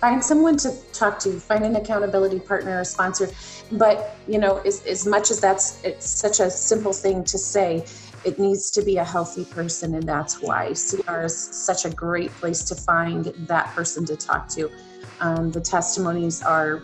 Find 0.00 0.24
someone 0.24 0.56
to 0.56 0.72
talk 0.92 1.20
to 1.20 1.30
find 1.38 1.64
an 1.64 1.76
accountability 1.76 2.40
partner 2.40 2.80
or 2.80 2.84
sponsor. 2.84 3.30
But 3.70 4.16
you 4.26 4.38
know 4.38 4.58
as, 4.66 4.84
as 4.86 5.06
much 5.06 5.30
as 5.30 5.38
that's 5.40 5.84
it's 5.84 6.10
such 6.10 6.40
a 6.40 6.50
simple 6.50 6.92
thing 6.92 7.22
to 7.22 7.38
say 7.38 7.84
it 8.24 8.40
needs 8.40 8.72
to 8.72 8.82
be 8.82 8.96
a 8.96 9.04
healthy 9.04 9.44
person 9.44 9.94
and 9.94 10.02
that's 10.02 10.42
why 10.42 10.74
cr 10.74 11.20
is 11.20 11.38
such 11.38 11.84
a 11.84 11.90
great 11.90 12.30
place 12.32 12.62
to 12.64 12.74
find 12.74 13.26
that 13.46 13.66
person 13.68 14.04
to 14.06 14.16
talk 14.16 14.48
to. 14.48 14.68
Um, 15.20 15.52
the 15.52 15.60
testimonies 15.60 16.42
are 16.42 16.82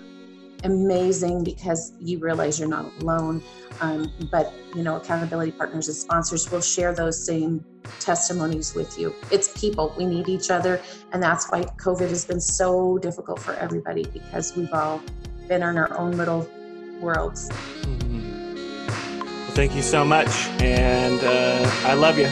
amazing 0.64 1.44
because 1.44 1.92
you 2.00 2.18
realize 2.18 2.58
you're 2.58 2.68
not 2.68 2.90
alone. 3.00 3.42
Um, 3.80 4.10
but 4.30 4.52
you 4.74 4.82
know, 4.82 4.96
accountability 4.96 5.52
partners 5.52 5.88
and 5.88 5.96
sponsors 5.96 6.50
will 6.50 6.60
share 6.60 6.94
those 6.94 7.24
same 7.24 7.64
testimonies 8.00 8.74
with 8.74 8.98
you. 8.98 9.14
It's 9.30 9.58
people. 9.58 9.94
We 9.96 10.06
need 10.06 10.28
each 10.28 10.50
other, 10.50 10.80
and 11.12 11.22
that's 11.22 11.50
why 11.50 11.62
COVID 11.62 12.08
has 12.08 12.24
been 12.24 12.40
so 12.40 12.98
difficult 12.98 13.38
for 13.38 13.54
everybody 13.54 14.04
because 14.04 14.56
we've 14.56 14.72
all 14.72 15.02
been 15.48 15.62
in 15.62 15.76
our 15.76 15.96
own 15.98 16.12
little 16.12 16.48
worlds. 17.00 17.50
Mm-hmm. 17.50 18.54
Well, 19.26 19.54
thank 19.54 19.74
you 19.74 19.82
so 19.82 20.04
much, 20.04 20.28
and 20.60 21.20
uh, 21.22 21.70
I 21.84 21.94
love 21.94 22.18
you. 22.18 22.28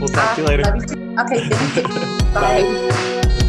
We'll 0.00 0.08
talk 0.08 0.36
to 0.36 0.42
you 0.42 0.46
later. 0.46 0.62
You 0.74 1.18
okay, 1.20 1.48
thank 1.48 1.76
you. 1.76 1.82
Bye. 2.32 2.62
Bye. 2.62 3.44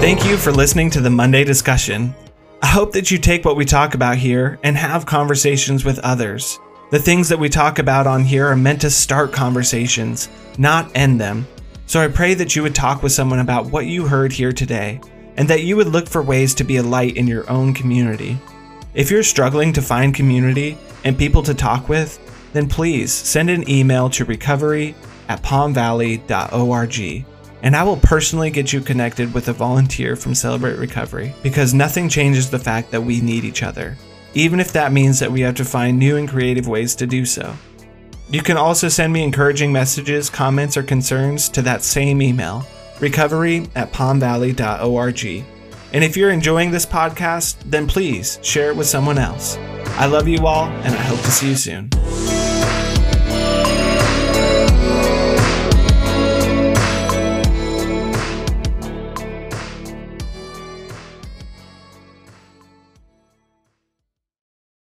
Thank 0.00 0.24
you 0.24 0.38
for 0.38 0.50
listening 0.50 0.88
to 0.92 1.02
the 1.02 1.10
Monday 1.10 1.44
discussion. 1.44 2.14
I 2.62 2.68
hope 2.68 2.92
that 2.92 3.10
you 3.10 3.18
take 3.18 3.44
what 3.44 3.56
we 3.56 3.66
talk 3.66 3.94
about 3.94 4.16
here 4.16 4.58
and 4.62 4.74
have 4.74 5.04
conversations 5.04 5.84
with 5.84 5.98
others. 5.98 6.58
The 6.90 6.98
things 6.98 7.28
that 7.28 7.38
we 7.38 7.50
talk 7.50 7.78
about 7.78 8.06
on 8.06 8.24
here 8.24 8.46
are 8.46 8.56
meant 8.56 8.80
to 8.80 8.88
start 8.88 9.30
conversations, 9.30 10.30
not 10.56 10.90
end 10.94 11.20
them. 11.20 11.46
So 11.84 12.00
I 12.00 12.08
pray 12.08 12.32
that 12.32 12.56
you 12.56 12.62
would 12.62 12.74
talk 12.74 13.02
with 13.02 13.12
someone 13.12 13.40
about 13.40 13.66
what 13.66 13.84
you 13.84 14.06
heard 14.06 14.32
here 14.32 14.52
today, 14.52 15.02
and 15.36 15.46
that 15.48 15.64
you 15.64 15.76
would 15.76 15.88
look 15.88 16.08
for 16.08 16.22
ways 16.22 16.54
to 16.54 16.64
be 16.64 16.78
a 16.78 16.82
light 16.82 17.18
in 17.18 17.26
your 17.26 17.48
own 17.50 17.74
community. 17.74 18.38
If 18.94 19.10
you're 19.10 19.22
struggling 19.22 19.74
to 19.74 19.82
find 19.82 20.14
community 20.14 20.78
and 21.04 21.18
people 21.18 21.42
to 21.42 21.52
talk 21.52 21.90
with, 21.90 22.18
then 22.54 22.70
please 22.70 23.12
send 23.12 23.50
an 23.50 23.68
email 23.68 24.08
to 24.10 24.24
recovery 24.24 24.94
at 25.28 25.42
palmvalley.org 25.42 27.26
and 27.62 27.76
I 27.76 27.82
will 27.82 27.96
personally 27.96 28.50
get 28.50 28.72
you 28.72 28.80
connected 28.80 29.34
with 29.34 29.48
a 29.48 29.52
volunteer 29.52 30.16
from 30.16 30.34
Celebrate 30.34 30.78
Recovery 30.78 31.34
because 31.42 31.74
nothing 31.74 32.08
changes 32.08 32.50
the 32.50 32.58
fact 32.58 32.90
that 32.90 33.02
we 33.02 33.20
need 33.20 33.44
each 33.44 33.62
other, 33.62 33.96
even 34.34 34.60
if 34.60 34.72
that 34.72 34.92
means 34.92 35.18
that 35.18 35.32
we 35.32 35.40
have 35.42 35.54
to 35.56 35.64
find 35.64 35.98
new 35.98 36.16
and 36.16 36.28
creative 36.28 36.68
ways 36.68 36.94
to 36.96 37.06
do 37.06 37.24
so. 37.24 37.54
You 38.30 38.42
can 38.42 38.56
also 38.56 38.88
send 38.88 39.12
me 39.12 39.24
encouraging 39.24 39.72
messages, 39.72 40.30
comments, 40.30 40.76
or 40.76 40.82
concerns 40.82 41.48
to 41.50 41.62
that 41.62 41.82
same 41.82 42.22
email, 42.22 42.64
recovery 43.00 43.66
at 43.74 43.92
palmvalley.org. 43.92 45.44
And 45.92 46.04
if 46.04 46.16
you're 46.16 46.30
enjoying 46.30 46.70
this 46.70 46.86
podcast, 46.86 47.56
then 47.66 47.88
please 47.88 48.38
share 48.42 48.70
it 48.70 48.76
with 48.76 48.86
someone 48.86 49.18
else. 49.18 49.56
I 49.98 50.06
love 50.06 50.28
you 50.28 50.46
all, 50.46 50.66
and 50.68 50.94
I 50.94 51.02
hope 51.02 51.20
to 51.20 51.30
see 51.30 51.48
you 51.48 51.56
soon. 51.56 51.90